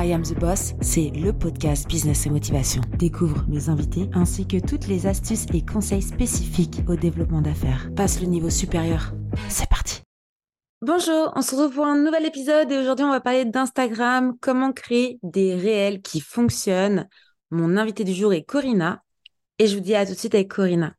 I 0.00 0.12
Am 0.12 0.22
the 0.22 0.38
Boss, 0.38 0.74
c'est 0.80 1.10
le 1.10 1.32
podcast 1.32 1.88
Business 1.88 2.24
et 2.24 2.30
Motivation. 2.30 2.82
Découvre 3.00 3.44
mes 3.48 3.68
invités 3.68 4.08
ainsi 4.14 4.46
que 4.46 4.64
toutes 4.64 4.86
les 4.86 5.08
astuces 5.08 5.46
et 5.52 5.66
conseils 5.66 6.02
spécifiques 6.02 6.82
au 6.86 6.94
développement 6.94 7.42
d'affaires. 7.42 7.90
Passe 7.96 8.20
le 8.20 8.28
niveau 8.28 8.48
supérieur. 8.48 9.12
C'est 9.48 9.68
parti. 9.68 10.02
Bonjour, 10.82 11.32
on 11.34 11.42
se 11.42 11.56
retrouve 11.56 11.74
pour 11.74 11.86
un 11.86 11.98
nouvel 11.98 12.26
épisode 12.26 12.70
et 12.70 12.78
aujourd'hui 12.78 13.06
on 13.06 13.10
va 13.10 13.20
parler 13.20 13.44
d'Instagram, 13.44 14.36
comment 14.40 14.72
créer 14.72 15.18
des 15.24 15.56
réels 15.56 16.00
qui 16.00 16.20
fonctionnent. 16.20 17.08
Mon 17.50 17.76
invité 17.76 18.04
du 18.04 18.12
jour 18.12 18.32
est 18.32 18.44
Corinna 18.44 19.02
et 19.58 19.66
je 19.66 19.74
vous 19.74 19.82
dis 19.82 19.96
à 19.96 20.06
tout 20.06 20.12
de 20.12 20.18
suite 20.18 20.36
avec 20.36 20.46
Corinna. 20.46 20.94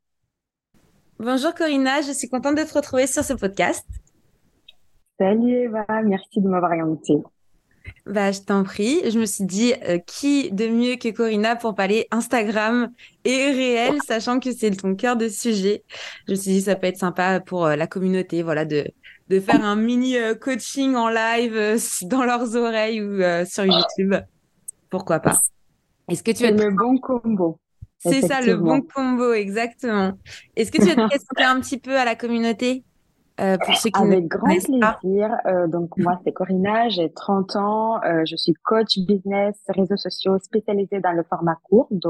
Bonjour 1.18 1.54
Corinna, 1.54 2.02
je 2.02 2.12
suis 2.12 2.28
contente 2.28 2.56
de 2.56 2.64
te 2.64 2.74
retrouver 2.74 3.06
sur 3.06 3.24
ce 3.24 3.32
podcast. 3.32 3.86
Salut 5.18 5.54
Eva, 5.54 5.86
merci 6.04 6.42
de 6.42 6.48
m'avoir 6.48 6.72
invitée. 6.72 7.22
Bah, 8.06 8.32
je 8.32 8.40
t'en 8.40 8.64
prie. 8.64 9.00
Je 9.10 9.18
me 9.18 9.26
suis 9.26 9.44
dit, 9.44 9.74
euh, 9.88 9.98
qui 9.98 10.50
de 10.50 10.68
mieux 10.68 10.96
que 10.96 11.08
Corinna 11.10 11.56
pour 11.56 11.74
parler 11.74 12.06
Instagram 12.10 12.90
et 13.24 13.50
réel, 13.50 13.94
sachant 14.06 14.40
que 14.40 14.52
c'est 14.52 14.70
ton 14.70 14.94
cœur 14.94 15.16
de 15.16 15.28
sujet. 15.28 15.84
Je 16.26 16.32
me 16.32 16.36
suis 16.36 16.52
dit, 16.52 16.62
ça 16.62 16.76
peut 16.76 16.86
être 16.86 16.98
sympa 16.98 17.40
pour 17.40 17.66
euh, 17.66 17.76
la 17.76 17.86
communauté, 17.86 18.42
voilà, 18.42 18.64
de, 18.64 18.86
de 19.28 19.40
faire 19.40 19.64
un 19.64 19.76
mini 19.76 20.16
euh, 20.16 20.34
coaching 20.34 20.94
en 20.94 21.08
live 21.08 21.78
dans 22.02 22.24
leurs 22.24 22.56
oreilles 22.56 23.00
ou 23.02 23.20
sur 23.46 23.64
YouTube. 23.64 24.14
Pourquoi 24.88 25.20
pas? 25.20 25.40
Est-ce 26.08 26.22
que 26.22 26.32
tu 26.32 26.44
as 26.44 26.50
le 26.50 26.70
bon 26.70 26.98
combo 26.98 27.60
C'est 27.98 28.22
ça, 28.22 28.40
le 28.40 28.56
bon 28.56 28.82
combo, 28.82 29.32
exactement. 29.32 30.12
Est-ce 30.56 30.72
que 30.72 30.78
tu 30.78 30.88
veux 30.88 30.96
te 30.96 31.06
présenter 31.06 31.44
un 31.44 31.60
petit 31.60 31.78
peu 31.78 31.96
à 31.96 32.04
la 32.04 32.16
communauté? 32.16 32.84
Euh, 33.40 33.56
pour 33.64 33.74
ceux 33.76 33.90
qui 33.90 34.00
Avec 34.00 34.26
grand 34.26 34.46
plaisir. 34.46 35.36
Euh, 35.46 35.66
donc 35.66 35.96
moi 35.96 36.20
c'est 36.24 36.32
Corinna, 36.32 36.88
j'ai 36.88 37.12
30 37.12 37.56
ans, 37.56 38.00
euh, 38.04 38.22
je 38.26 38.36
suis 38.36 38.52
coach 38.64 38.98
business, 38.98 39.56
réseaux 39.68 39.96
sociaux 39.96 40.38
spécialisée 40.38 41.00
dans 41.00 41.12
le 41.12 41.22
format 41.22 41.56
court 41.62 41.88
de, 41.90 42.08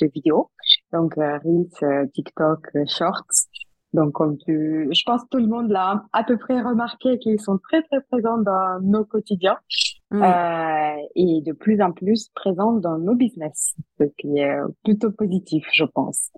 de 0.00 0.10
vidéos, 0.12 0.50
donc 0.92 1.18
euh, 1.18 1.38
Reels, 1.44 1.68
euh, 1.82 2.06
TikTok, 2.14 2.68
Shorts. 2.86 3.48
Donc 3.92 4.12
comme 4.12 4.36
tu, 4.38 4.88
je 4.90 5.02
pense 5.06 5.22
que 5.22 5.28
tout 5.30 5.38
le 5.38 5.46
monde 5.46 5.70
l'a 5.70 6.04
à 6.12 6.24
peu 6.24 6.36
près 6.36 6.60
remarqué 6.60 7.18
qu'ils 7.18 7.40
sont 7.40 7.58
très 7.58 7.82
très 7.82 8.00
présents 8.10 8.38
dans 8.38 8.80
nos 8.82 9.04
quotidiens 9.04 9.58
et 10.12 11.42
de 11.44 11.52
plus 11.52 11.80
en 11.80 11.92
plus 11.92 12.28
présents 12.34 12.72
dans 12.72 12.98
nos 12.98 13.14
business, 13.14 13.74
ce 13.98 14.04
qui 14.18 14.38
est 14.38 14.58
plutôt 14.84 15.10
positif 15.10 15.64
je 15.72 15.84
pense. 15.84 16.30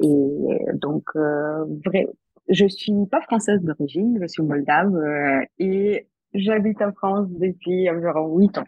Et 0.00 0.72
donc, 0.74 1.04
vrai, 1.14 2.06
je 2.52 2.66
suis 2.66 2.92
pas 3.10 3.20
française 3.22 3.60
d'origine, 3.62 4.18
je 4.20 4.26
suis 4.26 4.42
moldave 4.42 4.94
euh, 4.94 5.44
et 5.58 6.06
j'habite 6.34 6.80
en 6.82 6.92
France 6.92 7.28
depuis 7.30 7.88
environ 7.90 8.36
huit 8.38 8.56
ans. 8.58 8.64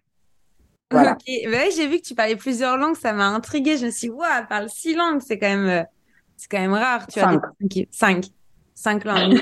Ok, 0.92 1.24
bah 1.50 1.70
j'ai 1.74 1.88
vu 1.88 1.98
que 1.98 2.05
tu 2.05 2.14
parlais 2.14 2.36
plusieurs 2.36 2.77
langues, 2.77 2.96
ça 2.96 3.12
m'a 3.12 3.28
intriguée. 3.28 3.77
Je 3.77 3.86
me 3.86 3.90
suis 3.90 4.08
dit, 4.08 4.14
waouh, 4.14 4.28
elle 4.38 4.46
parle 4.46 4.68
six 4.68 4.94
langues, 4.94 5.20
c'est 5.20 5.38
quand 5.38 5.48
même, 5.48 5.68
euh, 5.68 5.82
c'est 6.36 6.48
quand 6.48 6.60
même 6.60 6.72
rare. 6.72 7.06
Tu 7.06 7.20
cinq. 7.20 7.42
As 7.42 7.86
cinq, 7.90 8.27
cinq 8.74 9.05
langues. 9.05 9.40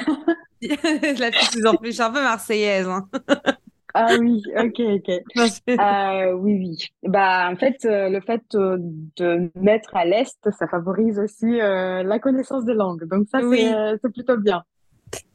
je 0.62 0.68
la 1.20 1.32
fais 1.32 1.50
plus 1.50 1.66
en 1.66 1.74
plus, 1.74 1.88
je 1.88 1.94
suis 1.94 2.02
un 2.02 2.10
peu 2.10 2.22
marseillaise. 2.22 2.88
Hein. 2.88 3.08
Ah 3.94 4.16
oui, 4.18 4.42
ok, 4.56 4.80
ok. 4.80 5.10
euh, 5.68 6.32
oui, 6.32 6.54
oui. 6.58 6.78
Bah, 7.02 7.50
en 7.50 7.56
fait, 7.56 7.84
euh, 7.84 8.08
le 8.08 8.20
fait 8.20 8.42
euh, 8.54 8.78
de 9.16 9.50
mettre 9.54 9.94
à 9.94 10.04
l'est, 10.04 10.38
ça 10.50 10.66
favorise 10.66 11.18
aussi 11.18 11.58
la 11.58 12.18
connaissance 12.18 12.64
des 12.64 12.74
langues. 12.74 13.04
Donc 13.08 13.26
ça, 13.30 13.40
c'est 13.40 14.12
plutôt 14.12 14.36
bien. 14.36 14.62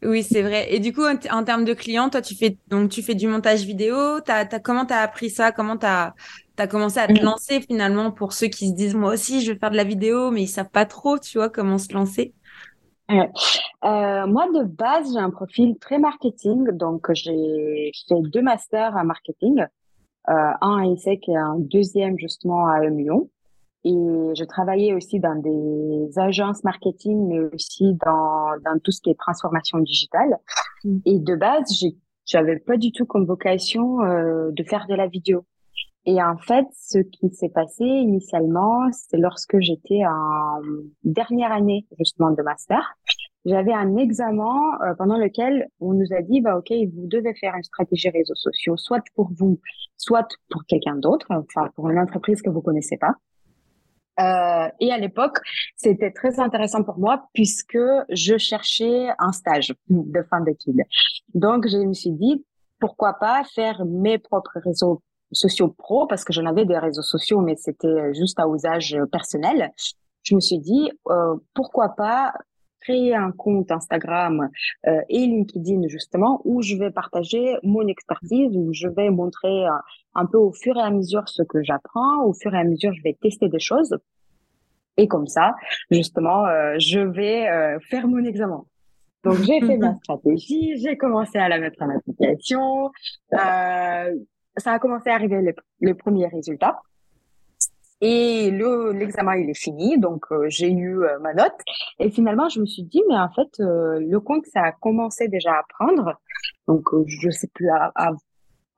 Oui, 0.04 0.24
c'est 0.24 0.42
vrai. 0.42 0.74
Et 0.74 0.80
du 0.80 0.92
coup, 0.92 1.04
en, 1.06 1.44
termes 1.44 1.66
de 1.66 1.74
clients, 1.74 2.10
toi, 2.10 2.22
tu 2.22 2.36
fais 2.36 2.58
donc 2.68 2.90
tu 2.90 3.04
fais 3.04 3.14
du 3.14 3.28
montage 3.28 3.64
vidéo. 3.64 4.20
T'as, 4.22 4.46
t'as, 4.46 4.60
comment 4.60 4.86
t'as 4.86 5.02
appris 5.02 5.30
ça? 5.30 5.52
Comment 5.52 5.78
t'as 5.78 6.14
as 6.58 6.68
commencé 6.68 7.00
à 7.00 7.08
te 7.08 7.14
mm. 7.14 7.24
lancer 7.24 7.62
finalement 7.62 8.12
pour 8.12 8.34
ceux 8.34 8.48
qui 8.48 8.70
se 8.70 8.74
disent 8.74 8.96
moi 8.96 9.14
aussi 9.14 9.42
je 9.42 9.52
vais 9.52 9.60
faire 9.60 9.70
de 9.70 9.76
la 9.76 9.84
vidéo, 9.84 10.32
mais 10.32 10.44
ils 10.44 10.48
savent 10.48 10.72
pas 10.72 10.86
trop, 10.86 11.20
tu 11.20 11.38
vois, 11.38 11.50
comment 11.50 11.78
se 11.78 11.94
lancer? 11.94 12.34
Euh, 13.10 14.28
moi, 14.28 14.48
de 14.54 14.64
base, 14.64 15.14
j'ai 15.14 15.20
un 15.20 15.30
profil 15.30 15.78
très 15.80 16.00
marketing, 16.00 16.72
donc 16.72 17.12
j'ai 17.14 17.92
fait 18.08 18.22
deux 18.22 18.42
masters 18.42 18.96
en 18.96 19.06
marketing, 19.06 19.62
euh, 20.30 20.34
un 20.62 20.78
à 20.78 20.86
ISEC 20.86 21.30
et 21.30 21.38
un 21.38 21.56
deuxième 21.58 22.18
justement 22.18 22.68
à 22.68 22.84
Lyon. 22.86 23.30
Et 23.84 23.90
je 23.90 24.44
travaillais 24.44 24.94
aussi 24.94 25.20
dans 25.20 25.36
des 25.36 26.20
agences 26.20 26.64
marketing, 26.64 27.28
mais 27.30 27.40
aussi 27.54 27.94
dans, 28.06 28.60
dans 28.66 28.78
tout 28.84 28.92
ce 28.92 29.02
qui 29.02 29.12
est 29.12 29.18
transformation 29.18 29.80
digitale. 29.80 30.38
Mmh. 30.84 30.98
Et 31.06 31.20
de 31.20 31.36
base, 31.36 31.72
j'avais 32.26 32.60
pas 32.60 32.76
du 32.76 32.92
tout 32.92 33.06
comme 33.06 33.26
vocation 33.26 34.04
euh, 34.04 34.52
de 34.52 34.64
faire 34.64 34.86
de 34.88 34.96
la 34.96 35.08
vidéo. 35.08 35.46
Et 36.10 36.24
en 36.24 36.38
fait, 36.38 36.66
ce 36.72 37.00
qui 37.00 37.30
s'est 37.32 37.50
passé 37.50 37.84
initialement, 37.84 38.90
c'est 38.94 39.18
lorsque 39.18 39.60
j'étais 39.60 40.06
en 40.06 40.62
dernière 41.04 41.52
année 41.52 41.86
justement 42.00 42.32
de 42.32 42.42
master. 42.42 42.96
J'avais 43.44 43.74
un 43.74 43.98
examen 43.98 44.56
euh, 44.84 44.94
pendant 44.98 45.18
lequel 45.18 45.68
on 45.82 45.94
nous 45.94 46.14
a 46.14 46.22
dit, 46.22 46.40
bah 46.40 46.58
ok, 46.58 46.72
vous 46.72 47.08
devez 47.08 47.34
faire 47.36 47.56
une 47.56 47.64
stratégie 47.64 48.10
réseaux 48.10 48.36
sociaux, 48.36 48.78
soit 48.78 49.04
pour 49.16 49.30
vous, 49.38 49.60
soit 49.98 50.30
pour 50.50 50.64
quelqu'un 50.66 50.96
d'autre, 50.96 51.28
enfin 51.30 51.70
pour 51.76 51.90
une 51.90 52.00
entreprise 52.00 52.42
que 52.42 52.50
vous 52.50 52.62
connaissez 52.62 52.98
pas. 52.98 53.16
Euh, 54.20 54.70
et 54.80 54.94
à 54.94 54.98
l'époque, 54.98 55.40
c'était 55.76 56.12
très 56.12 56.40
intéressant 56.40 56.84
pour 56.84 57.00
moi 57.00 57.28
puisque 57.34 57.78
je 58.10 58.38
cherchais 58.38 59.10
un 59.20 59.34
stage 59.34 59.74
de 59.90 60.24
fin 60.30 60.40
d'études. 60.40 60.84
Donc, 61.34 61.68
je 61.68 61.78
me 61.78 61.94
suis 61.94 62.12
dit, 62.12 62.46
pourquoi 62.80 63.14
pas 63.14 63.44
faire 63.44 63.86
mes 63.86 64.18
propres 64.18 64.60
réseaux 64.64 65.02
sociaux 65.32 65.70
pro 65.70 66.08
parce 66.08 66.24
que 66.24 66.34
j'en 66.34 66.46
avais 66.46 66.66
des 66.66 66.78
réseaux 66.78 67.02
sociaux, 67.02 67.42
mais 67.42 67.56
c'était 67.56 68.14
juste 68.14 68.40
à 68.40 68.48
usage 68.48 68.98
personnel. 69.12 69.72
Je 70.24 70.36
me 70.36 70.40
suis 70.40 70.60
dit, 70.60 70.92
euh, 71.10 71.36
pourquoi 71.54 71.90
pas 71.90 72.34
créer 72.82 73.16
un 73.16 73.32
compte 73.32 73.72
Instagram 73.72 74.50
euh, 74.88 75.02
et 75.10 75.26
LinkedIn 75.26 75.88
justement 75.88 76.42
où 76.46 76.62
je 76.62 76.76
vais 76.76 76.92
partager 76.92 77.56
mon 77.64 77.88
expertise, 77.88 78.56
où 78.56 78.72
je 78.74 78.88
vais 78.88 79.10
montrer 79.10 79.66
euh, 79.66 79.72
un 80.16 80.26
peu 80.26 80.38
au 80.38 80.52
fur 80.52 80.78
et 80.78 80.82
à 80.82 80.90
mesure 80.90 81.28
ce 81.28 81.44
que 81.44 81.64
j'apprends, 81.64 82.24
au 82.24 82.34
fur 82.34 82.54
et 82.54 82.60
à 82.60 82.64
mesure 82.64 82.94
je 82.94 83.02
vais 83.04 83.18
tester 83.22 83.50
des 83.50 83.60
choses. 83.60 83.98
Et 84.98 85.08
comme 85.08 85.28
ça, 85.28 85.54
justement, 85.92 86.46
euh, 86.48 86.76
je 86.80 87.00
vais 87.00 87.48
euh, 87.48 87.80
faire 87.82 88.08
mon 88.08 88.24
examen. 88.24 88.64
Donc 89.24 89.36
j'ai 89.44 89.60
fait 89.60 89.78
ma 89.78 89.96
stratégie, 90.04 90.78
j'ai 90.78 90.98
commencé 90.98 91.38
à 91.38 91.50
la 91.50 91.60
mettre 91.60 91.82
en 91.82 91.90
application. 91.90 92.92
Euh, 94.58 94.60
ça 94.60 94.74
a 94.74 94.80
commencé 94.80 95.10
à 95.10 95.16
arriver 95.16 95.42
les, 95.42 95.56
les 95.82 95.94
premiers 95.94 96.28
résultats. 96.28 96.82
Et 98.00 98.52
le 98.52 98.92
l'examen 98.92 99.36
il 99.38 99.50
est 99.50 99.58
fini, 99.58 99.98
donc 99.98 100.26
euh, 100.32 100.46
j'ai 100.50 100.72
eu 100.72 101.04
euh, 101.04 101.18
ma 101.20 101.34
note. 101.34 101.56
Et 102.00 102.12
finalement, 102.12 102.48
je 102.48 102.60
me 102.60 102.66
suis 102.68 102.84
dit, 102.84 103.02
mais 103.10 103.18
en 103.18 103.30
fait, 103.30 103.60
euh, 103.60 104.00
le 104.00 104.20
compte 104.20 104.46
ça 104.46 104.62
a 104.62 104.72
commencé 104.72 105.28
déjà 105.28 105.52
à 105.52 105.64
prendre. 105.68 106.14
Donc 106.68 106.90
je 107.08 107.30
sais 107.32 107.48
plus 107.48 107.70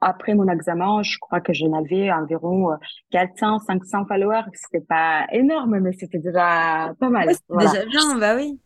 après 0.01 0.33
mon 0.33 0.47
examen, 0.47 1.03
je 1.03 1.17
crois 1.19 1.41
que 1.41 1.51
j'en 1.51 1.73
avais 1.73 2.09
environ 2.11 2.69
400, 3.11 3.59
500 3.59 4.05
followers. 4.05 4.45
C'était 4.53 4.85
pas 4.85 5.25
énorme, 5.33 5.79
mais 5.79 5.91
c'était 5.91 6.19
déjà 6.19 6.93
pas 6.97 7.09
mal. 7.09 7.27
Déjà 7.27 7.85
bien, 7.85 8.17
bah 8.17 8.37
oui. 8.37 8.57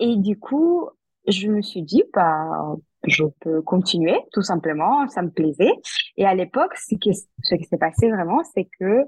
et 0.00 0.16
du 0.16 0.36
coup, 0.36 0.88
je 1.28 1.46
me 1.46 1.62
suis 1.62 1.82
dit, 1.82 2.02
bah 2.12 2.74
je 3.04 3.24
peux 3.40 3.62
continuer, 3.62 4.18
tout 4.32 4.42
simplement, 4.42 5.08
ça 5.08 5.22
me 5.22 5.30
plaisait. 5.30 5.72
Et 6.16 6.24
à 6.24 6.34
l'époque, 6.34 6.76
ce 6.76 6.94
qui, 6.96 7.14
ce 7.14 7.54
qui 7.54 7.64
s'est 7.64 7.78
passé 7.78 8.10
vraiment, 8.10 8.42
c'est 8.54 8.68
que 8.78 9.04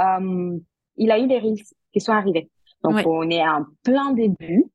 euh, 0.00 0.58
il 0.96 1.10
a 1.10 1.18
eu 1.18 1.26
des 1.26 1.38
reels 1.38 1.62
qui 1.92 2.00
sont 2.00 2.12
arrivés. 2.12 2.50
Donc, 2.82 3.06
on 3.06 3.28
est 3.30 3.46
en 3.46 3.64
plein 3.82 4.12
début. 4.12 4.66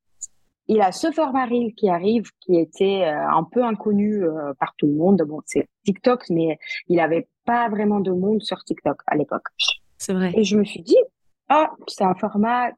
Il 0.67 0.81
a 0.81 0.91
ce 0.91 1.11
format 1.11 1.45
reel 1.45 1.73
qui 1.75 1.89
arrive, 1.89 2.29
qui 2.39 2.57
était 2.57 3.03
euh, 3.03 3.29
un 3.29 3.43
peu 3.43 3.63
inconnu 3.63 4.23
euh, 4.23 4.53
par 4.59 4.73
tout 4.77 4.87
le 4.87 4.93
monde. 4.93 5.21
Bon, 5.27 5.41
c'est 5.45 5.67
TikTok, 5.85 6.29
mais 6.29 6.57
il 6.87 6.99
avait 6.99 7.27
pas 7.45 7.67
vraiment 7.69 7.99
de 7.99 8.11
monde 8.11 8.41
sur 8.41 8.63
TikTok 8.63 9.01
à 9.07 9.15
l'époque. 9.15 9.47
C'est 9.97 10.13
vrai. 10.13 10.31
Et 10.35 10.43
je 10.43 10.57
me 10.57 10.63
suis 10.63 10.81
dit, 10.81 10.97
ah, 11.49 11.71
c'est 11.87 12.03
un 12.03 12.15
format 12.15 12.71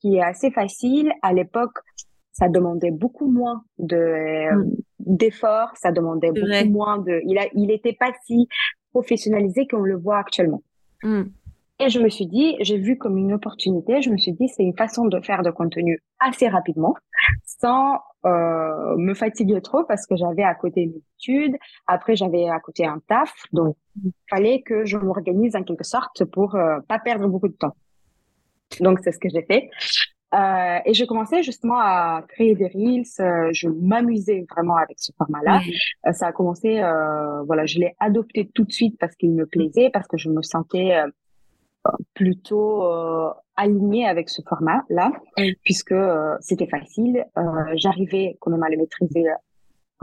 qui 0.00 0.16
est 0.16 0.22
assez 0.22 0.50
facile. 0.50 1.12
À 1.22 1.32
l'époque, 1.32 1.78
ça 2.34 2.48
demandait 2.48 2.90
beaucoup 2.90 3.30
moins 3.30 3.64
de 3.78 4.52
mm. 4.52 4.76
d'efforts, 4.98 5.72
ça 5.76 5.92
demandait 5.92 6.32
beaucoup 6.32 6.70
moins 6.70 6.98
de. 6.98 7.22
Il 7.26 7.38
a, 7.38 7.46
il 7.54 7.70
était 7.70 7.94
pas 7.94 8.12
si 8.26 8.48
professionnalisé 8.92 9.66
qu'on 9.66 9.78
le 9.78 9.96
voit 9.96 10.18
actuellement. 10.18 10.62
Mm. 11.02 11.22
Et 11.80 11.88
je 11.88 11.98
me 11.98 12.08
suis 12.08 12.26
dit, 12.26 12.56
j'ai 12.60 12.78
vu 12.78 12.96
comme 12.96 13.18
une 13.18 13.32
opportunité, 13.32 14.00
je 14.00 14.10
me 14.10 14.16
suis 14.16 14.32
dit, 14.32 14.48
c'est 14.48 14.62
une 14.62 14.76
façon 14.76 15.06
de 15.06 15.20
faire 15.20 15.42
de 15.42 15.50
contenu 15.50 16.00
assez 16.20 16.46
rapidement, 16.48 16.94
sans 17.44 17.98
euh, 18.26 18.96
me 18.96 19.12
fatiguer 19.12 19.60
trop, 19.60 19.82
parce 19.82 20.06
que 20.06 20.14
j'avais 20.16 20.44
à 20.44 20.54
côté 20.54 20.82
une 20.82 21.00
étude, 21.18 21.56
après 21.88 22.14
j'avais 22.14 22.48
à 22.48 22.60
côté 22.60 22.86
un 22.86 23.00
taf, 23.08 23.32
donc 23.52 23.76
il 24.04 24.12
fallait 24.30 24.62
que 24.62 24.84
je 24.84 24.96
m'organise 24.96 25.56
en 25.56 25.64
quelque 25.64 25.82
sorte 25.82 26.24
pour 26.24 26.54
euh, 26.54 26.78
pas 26.86 27.00
perdre 27.00 27.26
beaucoup 27.26 27.48
de 27.48 27.56
temps. 27.56 27.74
Donc 28.80 29.00
c'est 29.02 29.10
ce 29.10 29.18
que 29.18 29.28
j'ai 29.28 29.42
fait. 29.42 29.68
Euh, 30.34 30.78
et 30.84 30.94
je 30.94 31.04
commençais 31.04 31.42
justement 31.42 31.78
à 31.78 32.22
créer 32.28 32.54
des 32.54 32.66
reels. 32.66 33.04
Euh, 33.20 33.50
je 33.52 33.68
m'amusais 33.68 34.44
vraiment 34.50 34.76
avec 34.76 34.98
ce 34.98 35.12
format-là. 35.16 35.60
Euh, 36.06 36.12
ça 36.12 36.28
a 36.28 36.32
commencé, 36.32 36.80
voilà, 37.46 37.66
je 37.66 37.78
l'ai 37.78 37.94
adopté 38.00 38.50
tout 38.52 38.64
de 38.64 38.72
suite 38.72 38.98
parce 38.98 39.14
qu'il 39.14 39.32
me 39.32 39.46
plaisait, 39.46 39.90
parce 39.90 40.08
que 40.08 40.16
je 40.16 40.28
me 40.28 40.42
sentais 40.42 40.96
plutôt 42.14 42.84
alignée 43.56 44.06
avec 44.06 44.28
ce 44.28 44.42
format-là, 44.48 45.12
puisque 45.64 45.94
c'était 46.40 46.66
facile. 46.66 47.24
J'arrivais 47.74 48.36
quand 48.40 48.50
même 48.50 48.62
à 48.62 48.68
le 48.68 48.78
maîtriser 48.78 49.24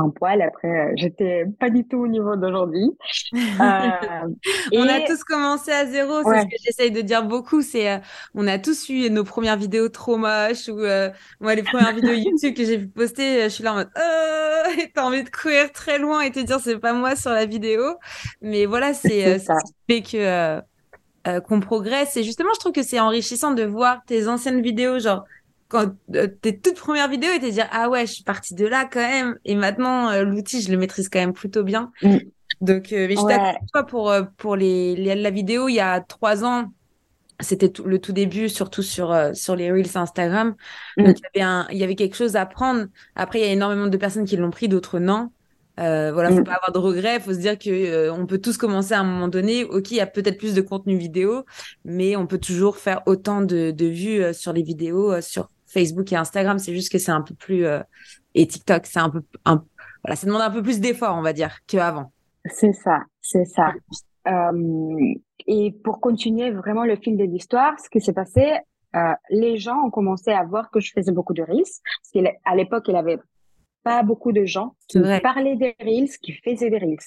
un 0.02 0.10
poil. 0.10 0.42
Après, 0.42 0.68
euh, 0.68 0.94
j'étais 0.96 1.46
pas 1.60 1.70
du 1.70 1.88
tout 1.88 2.00
au 2.00 2.08
niveau 2.08 2.36
d'aujourd'hui. 2.36 2.92
Euh, 3.62 4.28
on 4.74 4.88
a 4.88 5.02
tous 5.02 5.24
commencé 5.24 5.72
à 5.72 5.86
zéro, 5.86 6.24
c'est 6.24 6.42
ce 6.42 6.46
que 6.46 6.56
j'essaye 6.64 6.92
de 6.92 7.02
dire 7.02 7.24
beaucoup. 7.24 7.62
C'est, 7.62 7.92
euh, 7.92 7.98
on 8.34 8.48
a 8.48 8.58
tous 8.58 8.90
eu 8.90 9.10
nos 9.10 9.24
premières 9.24 9.58
vidéos 9.58 9.90
trop 9.90 10.18
moches 10.18 10.68
ou 10.68 10.80
moi 11.40 11.56
les 11.56 11.64
premières 11.64 11.94
vidéos 11.94 12.14
YouTube 12.16 12.56
que 12.56 12.66
j'ai 12.66 12.80
pu 12.80 12.88
poster, 12.88 13.44
je 13.44 13.50
suis 13.50 13.64
là 13.64 13.74
en 13.74 13.76
mode, 13.76 13.90
oh, 13.96 14.82
t'as 14.94 15.04
envie 15.04 15.24
de 15.24 15.30
courir 15.30 15.72
très 15.72 16.00
loin 16.00 16.22
et 16.22 16.32
te 16.32 16.40
dire 16.40 16.60
c'est 16.60 16.80
pas 16.80 16.94
moi 16.94 17.16
sur 17.16 17.32
la 17.32 17.46
vidéo. 17.46 17.84
Mais 18.42 18.66
voilà, 18.66 18.94
c'est 18.94 19.40
ça 19.40 19.58
fait 19.88 20.02
que 20.02 20.62
qu'on 21.48 21.60
progresse. 21.60 22.18
Et 22.18 22.24
justement, 22.24 22.50
je 22.56 22.60
trouve 22.60 22.74
que 22.74 22.84
c'est 22.84 23.00
enrichissant 23.00 23.52
de 23.52 23.64
voir 23.64 24.02
tes 24.06 24.28
anciennes 24.28 24.62
vidéos, 24.62 25.00
genre 25.00 25.24
quand 25.72 25.96
euh, 26.16 26.28
tes 26.28 26.60
toutes 26.60 26.78
premières 26.78 27.08
vidéos 27.08 27.32
et 27.32 27.40
te 27.40 27.50
dire 27.50 27.68
ah 27.72 27.90
ouais 27.90 28.06
je 28.06 28.12
suis 28.12 28.24
partie 28.24 28.54
de 28.54 28.68
là 28.68 28.88
quand 28.92 29.00
même 29.00 29.38
et 29.46 29.56
maintenant 29.56 30.10
euh, 30.10 30.24
l'outil 30.24 30.62
je 30.62 30.70
le 30.70 30.78
maîtrise 30.78 31.08
quand 31.08 31.20
même 31.20 31.32
plutôt 31.32 31.64
bien 31.64 31.92
mm. 32.04 32.18
donc 32.60 32.92
euh, 32.92 33.08
mais 33.08 33.16
je 33.16 33.22
ouais. 33.22 33.56
toi 33.72 33.84
pour 33.84 34.14
pour 34.36 34.58
les, 34.58 35.16
la 35.16 35.30
vidéo 35.30 35.70
il 35.70 35.76
y 35.76 35.80
a 35.80 36.02
trois 36.02 36.44
ans 36.44 36.74
c'était 37.40 37.72
le 37.86 38.00
tout 38.00 38.12
début 38.12 38.50
surtout 38.50 38.84
sur 38.84 39.18
sur 39.34 39.56
les 39.56 39.72
reels 39.72 39.98
Instagram 39.98 40.56
mm. 40.98 41.04
donc 41.06 41.18
il 41.20 41.40
y 41.40 41.42
avait 41.42 41.50
un 41.50 41.68
il 41.72 41.78
y 41.78 41.84
avait 41.86 41.96
quelque 41.96 42.18
chose 42.18 42.36
à 42.36 42.46
prendre 42.46 42.88
après 43.16 43.40
il 43.40 43.46
y 43.46 43.48
a 43.48 43.54
énormément 43.54 43.88
de 43.88 43.98
personnes 43.98 44.26
qui 44.26 44.36
l'ont 44.36 44.52
pris 44.52 44.68
d'autres 44.68 45.00
non 45.00 45.32
euh, 45.80 46.12
voilà, 46.12 46.30
faut 46.30 46.42
mm. 46.42 46.44
pas 46.44 46.56
avoir 46.56 46.74
de 46.74 46.78
regrets. 46.78 47.20
Faut 47.22 47.34
se 47.34 47.40
dire 47.40 47.58
que 47.58 48.12
on 48.12 48.28
peut 48.28 48.40
tous 48.40 48.58
commencer 48.58 48.94
à 48.94 49.00
un 49.00 49.04
moment 49.04 49.30
donné. 49.30 49.64
Ok, 49.64 49.90
il 49.92 49.98
y 49.98 50.02
a 50.02 50.06
peut-être 50.06 50.38
plus 50.38 50.54
de 50.54 50.62
contenu 50.62 50.98
vidéo, 50.98 51.46
mais 51.86 52.16
on 52.18 52.28
peut 52.28 52.38
toujours 52.38 52.78
faire 52.78 53.02
autant 53.06 53.42
de, 53.42 53.72
de 53.72 53.86
vues 53.86 54.34
sur 54.34 54.54
les 54.54 54.64
vidéos 54.64 55.22
sur 55.22 55.50
Facebook 55.72 56.12
et 56.12 56.16
Instagram, 56.16 56.60
c'est 56.60 56.74
juste 56.74 56.92
que 56.92 56.98
c'est 56.98 57.12
un 57.12 57.22
peu 57.22 57.34
plus 57.34 57.66
euh, 57.66 57.82
et 58.36 58.48
TikTok, 58.48 58.86
c'est 58.86 59.00
un 59.00 59.10
peu 59.10 59.22
un, 59.46 59.64
voilà, 60.04 60.16
ça 60.16 60.28
demande 60.28 60.42
un 60.42 60.52
peu 60.52 60.64
plus 60.64 60.80
d'efforts, 60.80 61.16
on 61.16 61.22
va 61.22 61.34
dire, 61.34 61.60
qu'avant. 61.68 62.12
C'est 62.46 62.74
ça, 62.74 63.02
c'est 63.22 63.46
ça. 63.46 63.74
Euh, 64.28 65.14
et 65.48 65.72
pour 65.84 66.00
continuer 66.00 66.52
vraiment 66.52 66.86
le 66.86 66.96
fil 66.96 67.18
de 67.18 67.24
l'histoire, 67.24 67.80
ce 67.80 67.90
qui 67.90 68.02
s'est 68.02 68.14
passé, 68.14 68.54
euh, 68.96 69.14
les 69.30 69.58
gens 69.58 69.78
ont 69.86 69.90
commencé 69.90 70.32
à 70.32 70.44
voir 70.44 70.70
que 70.72 70.80
je 70.80 70.92
faisais 70.92 71.12
beaucoup 71.12 71.34
de 71.34 71.44
reels. 71.44 71.64
Parce 71.64 72.12
qu'à 72.26 72.56
l'époque, 72.56 72.86
il 72.88 72.96
avait 72.96 73.20
pas 73.84 74.04
beaucoup 74.04 74.32
de 74.32 74.46
gens 74.46 74.76
qui 74.88 75.00
parlaient 75.24 75.56
des 75.56 75.76
reels, 75.80 76.10
qui 76.22 76.34
faisaient 76.34 76.70
des 76.70 76.78
reels. 76.78 76.98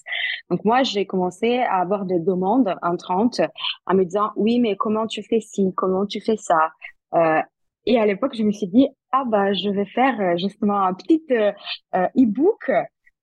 Donc 0.50 0.64
moi, 0.64 0.82
j'ai 0.82 1.06
commencé 1.06 1.58
à 1.58 1.76
avoir 1.76 2.04
des 2.04 2.18
demandes 2.18 2.74
entrantes 2.82 3.40
en 3.86 3.94
me 3.94 4.04
disant 4.04 4.32
oui, 4.36 4.58
mais 4.60 4.76
comment 4.76 5.06
tu 5.06 5.22
fais 5.22 5.40
ci, 5.40 5.72
comment 5.76 6.06
tu 6.06 6.20
fais 6.20 6.36
ça. 6.36 6.70
Euh, 7.14 7.40
et 7.86 7.98
à 7.98 8.06
l'époque, 8.06 8.34
je 8.36 8.42
me 8.42 8.52
suis 8.52 8.66
dit, 8.66 8.88
ah 9.12 9.24
bah, 9.26 9.52
je 9.52 9.68
vais 9.68 9.84
faire 9.84 10.20
euh, 10.20 10.36
justement 10.36 10.80
un 10.80 10.94
petit 10.94 11.22
euh, 11.30 11.52
euh, 11.94 12.06
e-book 12.16 12.70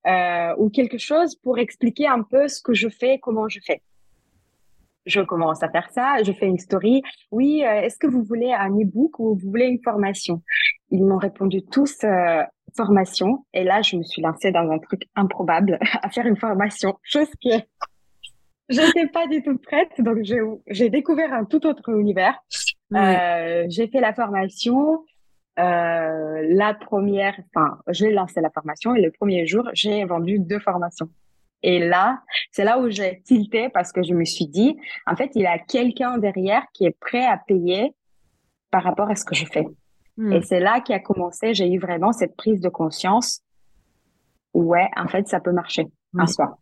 euh, 0.07 0.55
ou 0.57 0.69
quelque 0.69 0.97
chose 0.97 1.35
pour 1.35 1.59
expliquer 1.59 2.07
un 2.07 2.23
peu 2.23 2.47
ce 2.47 2.61
que 2.61 2.73
je 2.73 2.89
fais, 2.89 3.19
comment 3.19 3.49
je 3.49 3.59
fais. 3.65 3.81
Je 5.07 5.21
commence 5.21 5.63
à 5.63 5.69
faire 5.69 5.89
ça, 5.89 6.21
je 6.23 6.31
fais 6.31 6.45
une 6.45 6.59
story. 6.59 7.01
Oui, 7.31 7.61
est-ce 7.61 7.97
que 7.97 8.05
vous 8.05 8.23
voulez 8.23 8.53
un 8.53 8.69
e-book 8.69 9.17
ou 9.17 9.35
vous 9.35 9.49
voulez 9.49 9.65
une 9.65 9.81
formation? 9.83 10.43
Ils 10.91 11.03
m'ont 11.03 11.17
répondu 11.17 11.63
tous 11.63 12.05
formation. 12.75 13.45
Et 13.53 13.63
là, 13.63 13.81
je 13.81 13.95
me 13.95 14.03
suis 14.03 14.21
lancée 14.21 14.51
dans 14.51 14.69
un 14.69 14.79
truc 14.79 15.03
improbable 15.15 15.79
à 16.01 16.09
faire 16.09 16.25
une 16.25 16.37
formation, 16.37 16.97
chose 17.03 17.29
que 17.43 17.49
je 18.69 18.79
n'étais 18.79 19.07
pas 19.07 19.27
du 19.27 19.41
tout 19.43 19.57
prête. 19.57 19.91
Donc, 19.99 20.19
j'ai 20.67 20.89
découvert 20.89 21.33
un 21.33 21.45
tout 21.45 21.65
autre 21.65 21.89
univers. 21.89 22.39
Euh, 22.93 23.65
j'ai 23.69 23.87
fait 23.87 23.99
la 23.99 24.13
formation. 24.13 25.03
Euh, 25.59 26.47
la 26.49 26.73
première, 26.73 27.37
enfin, 27.53 27.77
j'ai 27.89 28.11
lancé 28.11 28.41
la 28.41 28.49
formation 28.49 28.95
et 28.95 29.01
le 29.01 29.11
premier 29.11 29.45
jour, 29.45 29.69
j'ai 29.73 30.03
vendu 30.05 30.39
deux 30.39 30.59
formations. 30.59 31.09
Et 31.63 31.79
là, 31.79 32.21
c'est 32.51 32.63
là 32.63 32.79
où 32.79 32.89
j'ai 32.89 33.21
tilté 33.21 33.69
parce 33.69 33.91
que 33.91 34.01
je 34.01 34.13
me 34.13 34.25
suis 34.25 34.47
dit, 34.47 34.77
en 35.05 35.15
fait, 35.15 35.31
il 35.35 35.41
y 35.41 35.47
a 35.47 35.59
quelqu'un 35.59 36.17
derrière 36.17 36.63
qui 36.73 36.85
est 36.85 36.97
prêt 36.99 37.25
à 37.25 37.37
payer 37.37 37.93
par 38.71 38.83
rapport 38.83 39.09
à 39.09 39.15
ce 39.15 39.25
que 39.25 39.35
je 39.35 39.45
fais. 39.45 39.67
Hmm. 40.17 40.31
Et 40.31 40.41
c'est 40.41 40.59
là 40.59 40.81
qui 40.81 40.93
a 40.93 40.99
commencé, 40.99 41.53
j'ai 41.53 41.71
eu 41.71 41.79
vraiment 41.79 42.13
cette 42.13 42.35
prise 42.35 42.61
de 42.61 42.69
conscience. 42.69 43.41
Ouais, 44.53 44.89
en 44.97 45.07
fait, 45.07 45.27
ça 45.27 45.39
peut 45.39 45.51
marcher 45.51 45.87
en 46.17 46.25
soi. 46.27 46.57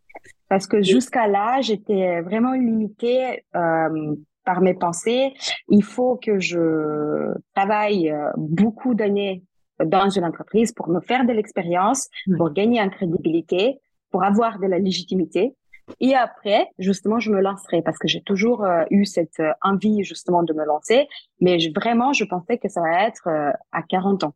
Parce 0.48 0.66
que 0.66 0.82
jusqu'à 0.82 1.28
là, 1.28 1.60
j'étais 1.60 2.20
vraiment 2.20 2.52
limitée 2.52 3.44
euh, 3.54 4.16
par 4.44 4.60
mes 4.60 4.74
pensées. 4.74 5.34
Il 5.68 5.82
faut 5.82 6.16
que 6.16 6.38
je 6.38 7.32
travaille 7.54 8.10
euh, 8.10 8.30
beaucoup 8.36 8.94
d'années 8.94 9.42
dans 9.84 10.10
une 10.10 10.24
entreprise 10.24 10.72
pour 10.72 10.88
me 10.88 11.00
faire 11.00 11.24
de 11.24 11.32
l'expérience, 11.32 12.08
pour 12.36 12.50
gagner 12.52 12.80
en 12.80 12.90
crédibilité, 12.90 13.78
pour 14.10 14.24
avoir 14.24 14.58
de 14.58 14.66
la 14.66 14.78
légitimité. 14.78 15.54
Et 15.98 16.14
après, 16.14 16.68
justement, 16.78 17.18
je 17.18 17.30
me 17.30 17.40
lancerai 17.40 17.82
parce 17.82 17.98
que 17.98 18.06
j'ai 18.06 18.22
toujours 18.22 18.64
euh, 18.64 18.84
eu 18.90 19.06
cette 19.06 19.40
euh, 19.40 19.52
envie 19.62 20.04
justement 20.04 20.42
de 20.42 20.52
me 20.52 20.64
lancer, 20.64 21.08
mais 21.40 21.58
vraiment, 21.74 22.12
je 22.12 22.24
pensais 22.24 22.58
que 22.58 22.68
ça 22.68 22.80
va 22.80 23.06
être 23.06 23.28
à 23.72 23.82
40 23.82 24.24
ans. 24.24 24.34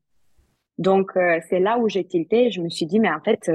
Donc, 0.79 1.13
c'est 1.49 1.61
là 1.61 1.79
où 1.79 1.89
j'ai 1.89 2.05
tilté. 2.05 2.51
Je 2.51 2.61
me 2.61 2.69
suis 2.69 2.87
dit, 2.87 2.99
mais 2.99 3.09
en 3.09 3.21
fait, 3.21 3.49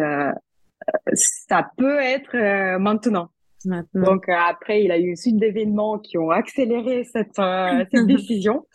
ça 1.13 1.69
peut 1.75 2.00
être 2.00 2.78
maintenant. 2.78 3.30
Donc 3.66 4.30
euh, 4.30 4.34
après, 4.34 4.84
il 4.84 4.92
a 4.92 4.98
eu 4.98 5.10
une 5.10 5.16
suite 5.16 5.38
d'événements 5.38 6.00
qui 6.00 6.18
ont 6.18 6.32
accéléré 6.32 7.04
cette, 7.04 7.38
euh, 7.40 7.84
cette 7.92 8.06
décision. 8.08 8.66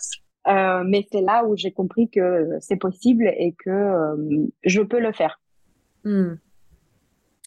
Euh, 0.46 0.82
mais 0.86 1.06
c'est 1.10 1.22
là 1.22 1.44
où 1.44 1.56
j'ai 1.56 1.72
compris 1.72 2.10
que 2.10 2.58
c'est 2.60 2.76
possible 2.76 3.32
et 3.38 3.54
que 3.64 4.16
je 4.64 4.82
peux 4.82 5.00
le 5.00 5.12
faire. 5.12 5.40
Hmm. 6.04 6.34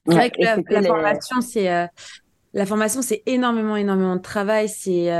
C'est 0.07 0.13
vrai 0.13 0.31
que 0.31 0.41
la, 0.41 0.81
formation, 0.81 1.41
c'est 1.41 1.89
la 2.53 2.65
formation, 2.65 3.01
c'est 3.01 3.21
énormément, 3.25 3.75
énormément 3.75 4.15
de 4.15 4.21
travail. 4.21 4.69
C'est 4.69 5.11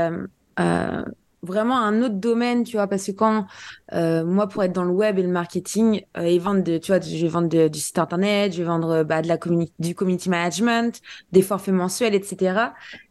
vraiment 1.42 1.78
un 1.78 2.02
autre 2.02 2.16
domaine, 2.16 2.64
tu 2.64 2.76
vois, 2.76 2.86
parce 2.86 3.06
que 3.06 3.12
quand 3.12 3.46
euh, 3.92 4.24
moi 4.24 4.48
pour 4.48 4.62
être 4.64 4.72
dans 4.72 4.84
le 4.84 4.92
web 4.92 5.18
et 5.18 5.22
le 5.22 5.28
marketing 5.28 6.02
euh, 6.16 6.22
et 6.22 6.38
vendre, 6.38 6.62
de, 6.62 6.78
tu 6.78 6.92
vois, 6.92 7.00
je 7.00 7.16
vais 7.16 7.28
vendre 7.28 7.68
du 7.68 7.78
site 7.78 7.98
internet, 7.98 8.52
je 8.52 8.58
vais 8.58 8.68
vendre 8.68 9.04
bah, 9.04 9.22
de 9.22 9.28
la 9.28 9.36
community, 9.36 9.72
du 9.78 9.94
community 9.94 10.28
management, 10.28 11.00
des 11.32 11.42
forfaits 11.42 11.74
mensuels, 11.74 12.14
etc. 12.14 12.60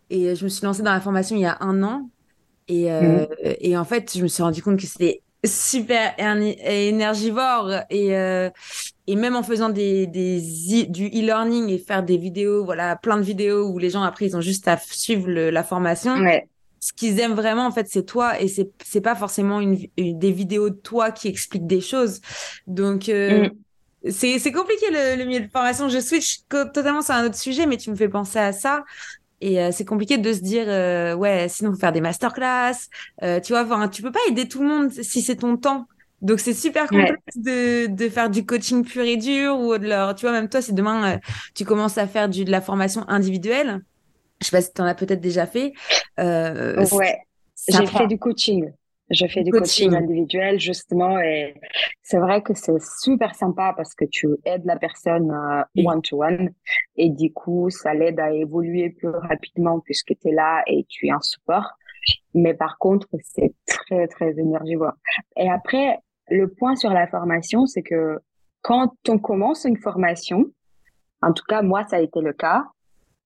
Et 0.09 0.35
je 0.35 0.43
me 0.43 0.49
suis 0.49 0.65
lancée 0.65 0.83
dans 0.83 0.93
la 0.93 1.01
formation 1.01 1.35
il 1.35 1.41
y 1.41 1.45
a 1.45 1.57
un 1.61 1.83
an 1.83 2.09
et 2.67 2.91
euh, 2.91 3.23
mmh. 3.23 3.27
et 3.61 3.77
en 3.77 3.85
fait 3.85 4.11
je 4.15 4.21
me 4.21 4.27
suis 4.27 4.43
rendu 4.43 4.61
compte 4.61 4.79
que 4.79 4.85
c'était 4.85 5.21
super 5.45 6.13
énergivore 6.17 7.71
et 7.89 8.15
euh, 8.17 8.49
et 9.05 9.15
même 9.15 9.35
en 9.35 9.43
faisant 9.43 9.69
des 9.69 10.07
des 10.07 10.41
du 10.89 11.07
e-learning 11.07 11.69
et 11.69 11.77
faire 11.77 12.03
des 12.03 12.17
vidéos 12.17 12.65
voilà 12.65 12.95
plein 12.95 13.17
de 13.17 13.21
vidéos 13.21 13.69
où 13.69 13.77
les 13.77 13.89
gens 13.89 14.03
après 14.03 14.25
ils 14.25 14.35
ont 14.35 14.41
juste 14.41 14.67
à 14.67 14.77
suivre 14.77 15.29
le, 15.29 15.49
la 15.49 15.63
formation 15.63 16.19
ouais 16.19 16.47
ce 16.87 16.93
qu'ils 16.93 17.19
aiment 17.19 17.33
vraiment 17.33 17.65
en 17.65 17.71
fait 17.71 17.87
c'est 17.89 18.05
toi 18.05 18.39
et 18.39 18.47
c'est 18.47 18.69
c'est 18.83 19.01
pas 19.01 19.15
forcément 19.15 19.59
une, 19.59 19.77
des 19.97 20.31
vidéos 20.31 20.69
de 20.69 20.75
toi 20.75 21.11
qui 21.11 21.27
expliquent 21.27 21.67
des 21.67 21.81
choses. 21.81 22.21
Donc 22.65 23.09
euh, 23.09 23.49
mm. 23.49 24.09
c'est 24.09 24.39
c'est 24.39 24.53
compliqué 24.53 24.85
le, 24.89 25.17
le 25.17 25.25
milieu 25.25 25.41
de 25.41 25.51
formation. 25.51 25.89
Je 25.89 25.99
switch 25.99 26.43
totalement 26.47 27.01
sur 27.01 27.13
un 27.13 27.25
autre 27.25 27.35
sujet 27.35 27.65
mais 27.65 27.75
tu 27.75 27.91
me 27.91 27.95
fais 27.95 28.07
penser 28.07 28.39
à 28.39 28.53
ça. 28.53 28.85
Et 29.41 29.61
euh, 29.61 29.71
c'est 29.71 29.83
compliqué 29.83 30.17
de 30.17 30.31
se 30.31 30.39
dire 30.39 30.63
euh, 30.67 31.13
ouais 31.13 31.49
sinon 31.49 31.75
faire 31.75 31.91
des 31.91 31.99
masterclass. 31.99 32.77
Tu 33.21 33.51
vois 33.51 33.63
enfin 33.65 33.89
tu 33.89 34.01
peux 34.01 34.13
pas 34.13 34.21
aider 34.29 34.47
tout 34.47 34.61
le 34.61 34.69
monde 34.69 34.91
si 34.91 35.21
c'est 35.21 35.35
ton 35.35 35.57
temps. 35.57 35.87
Donc 36.21 36.39
c'est 36.39 36.53
super 36.53 36.87
complexe 36.87 37.35
de, 37.35 37.87
de 37.87 38.09
faire 38.09 38.29
du 38.29 38.45
coaching 38.45 38.85
pur 38.85 39.03
et 39.03 39.17
dur 39.17 39.59
ou 39.59 39.77
de 39.77 39.87
leur 39.87 40.15
tu 40.15 40.25
vois 40.25 40.31
même 40.31 40.47
toi 40.47 40.61
si 40.61 40.73
demain 40.73 41.19
tu 41.53 41.65
commences 41.65 41.97
à 41.97 42.07
faire 42.07 42.29
du 42.29 42.45
de 42.45 42.49
la 42.49 42.61
formation 42.61 43.07
individuelle 43.07 43.81
je 44.41 44.45
sais 44.45 44.51
pas 44.51 44.61
si 44.61 44.73
tu 44.73 44.81
en 44.81 44.85
as 44.85 44.95
peut-être 44.95 45.21
déjà 45.21 45.45
fait. 45.45 45.73
Euh, 46.19 46.85
ouais, 46.91 47.21
j'ai 47.67 47.85
fait 47.85 48.07
du 48.07 48.17
coaching. 48.17 48.71
Je 49.09 49.25
fais 49.27 49.43
du 49.43 49.51
coaching. 49.51 49.95
individuel 49.95 50.59
justement 50.59 51.17
et 51.19 51.55
c'est 52.01 52.17
vrai 52.17 52.41
que 52.41 52.53
c'est 52.53 52.81
super 52.99 53.35
sympa 53.35 53.73
parce 53.75 53.95
que 53.95 54.03
tu 54.03 54.27
aides 54.43 54.65
la 54.65 54.75
personne 54.75 55.31
one 55.77 56.01
to 56.01 56.23
one 56.23 56.49
et 56.97 57.09
du 57.09 57.31
coup 57.31 57.69
ça 57.69 57.93
l'aide 57.93 58.19
à 58.19 58.33
évoluer 58.33 58.89
plus 58.89 59.07
rapidement 59.07 59.79
puisque 59.79 60.13
tu 60.19 60.27
es 60.27 60.33
là 60.33 60.61
et 60.67 60.85
tu 60.89 61.07
es 61.07 61.13
en 61.13 61.21
support. 61.21 61.71
Mais 62.33 62.53
par 62.53 62.77
contre 62.79 63.07
c'est 63.21 63.53
très 63.65 64.07
très 64.07 64.37
énergivore. 64.37 64.93
Et 65.37 65.49
après 65.49 65.99
le 66.29 66.49
point 66.49 66.75
sur 66.75 66.89
la 66.89 67.07
formation 67.07 67.65
c'est 67.65 67.83
que 67.83 68.19
quand 68.61 68.91
on 69.07 69.19
commence 69.19 69.63
une 69.63 69.77
formation, 69.77 70.51
en 71.21 71.31
tout 71.31 71.45
cas 71.47 71.61
moi 71.61 71.85
ça 71.85 71.95
a 71.95 72.01
été 72.01 72.19
le 72.19 72.33
cas, 72.33 72.65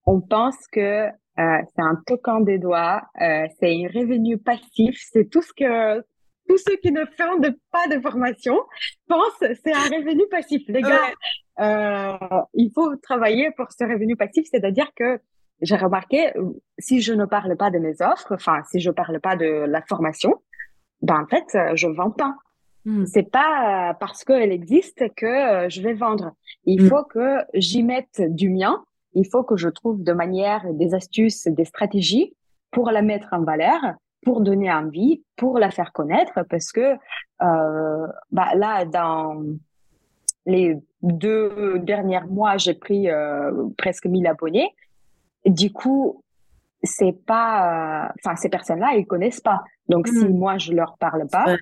on 0.06 0.22
pense 0.22 0.68
que 0.72 1.08
euh, 1.40 1.58
c'est 1.74 1.82
un 1.82 1.96
toquant 2.06 2.42
des 2.42 2.58
doigts, 2.58 3.02
euh, 3.22 3.46
c'est 3.60 3.72
un 3.72 3.88
revenu 3.88 4.38
passif, 4.38 5.00
c'est 5.12 5.30
tout 5.30 5.42
ce 5.42 5.54
que 5.54 6.02
tous 6.50 6.58
ceux 6.58 6.76
qui 6.78 6.92
ne 6.92 7.06
font 7.18 7.40
de, 7.40 7.58
pas 7.72 7.88
de 7.88 8.02
formation 8.02 8.60
pensent 9.08 9.40
c'est 9.40 9.74
un 9.74 9.98
revenu 9.98 10.24
passif. 10.30 10.62
Les 10.68 10.82
gars, 10.82 11.14
euh, 11.60 12.42
il 12.54 12.72
faut 12.76 12.96
travailler 12.98 13.52
pour 13.56 13.72
ce 13.72 13.86
revenu 13.86 14.18
passif, 14.18 14.46
c'est-à-dire 14.52 14.92
que 14.94 15.20
j'ai 15.62 15.78
remarqué, 15.78 16.34
si 16.80 17.02
je 17.02 17.14
ne 17.14 17.26
parle 17.26 17.56
pas 17.56 17.70
de 17.70 17.80
mes 17.80 18.02
offres, 18.02 18.34
enfin, 18.34 18.62
si 18.70 18.80
je 18.82 18.92
parle 18.92 19.22
pas 19.22 19.38
de 19.38 19.46
la 19.46 19.82
formation, 19.84 20.34
ben, 21.02 21.22
en 21.22 21.28
fait, 21.28 21.76
je 21.76 21.88
vends 21.88 22.12
pas. 22.12 22.36
Hmm. 22.84 23.06
C'est 23.06 23.30
pas 23.32 23.96
parce 24.00 24.24
qu'elle 24.26 24.52
existe 24.52 25.04
que 25.16 25.70
je 25.70 25.82
vais 25.82 25.94
vendre. 25.94 26.34
Il 26.66 26.84
hmm. 26.84 26.90
faut 26.90 27.04
que 27.04 27.38
j'y 27.54 27.84
mette 27.84 28.22
du 28.22 28.50
mien. 28.50 28.84
Il 29.14 29.28
faut 29.28 29.44
que 29.44 29.58
je 29.58 29.70
trouve 29.70 30.04
de 30.04 30.14
manière 30.14 30.66
des 30.74 30.94
astuces, 30.94 31.48
des 31.48 31.66
stratégies 31.66 32.36
pour 32.72 32.90
la 32.92 33.02
mettre 33.02 33.28
en 33.32 33.44
valeur, 33.44 33.80
pour 34.24 34.42
donner 34.42 34.72
envie, 34.72 35.24
pour 35.36 35.60
la 35.60 35.72
faire 35.72 35.92
connaître, 35.92 36.44
parce 36.50 36.72
que 36.72 36.96
euh, 37.42 38.08
bah 38.32 38.56
là, 38.56 38.86
dans 38.86 39.44
les 40.46 40.78
deux 41.02 41.80
derniers 41.80 42.22
mois, 42.30 42.58
j'ai 42.58 42.74
pris 42.74 43.10
euh, 43.10 43.52
presque 43.78 44.06
1000 44.06 44.28
abonnés. 44.28 44.70
Du 45.46 45.72
coup, 45.72 46.24
c'est 46.84 47.14
pas, 47.26 48.06
euh, 48.06 48.14
enfin, 48.24 48.36
ces 48.36 48.50
personnes-là, 48.50 48.96
ils 48.96 49.06
connaissent 49.06 49.42
pas. 49.42 49.64
Donc, 49.88 50.08
si 50.08 50.26
hmm. 50.26 50.38
moi 50.38 50.58
je 50.58 50.74
leur 50.74 50.98
parle 50.98 51.28
pas, 51.28 51.58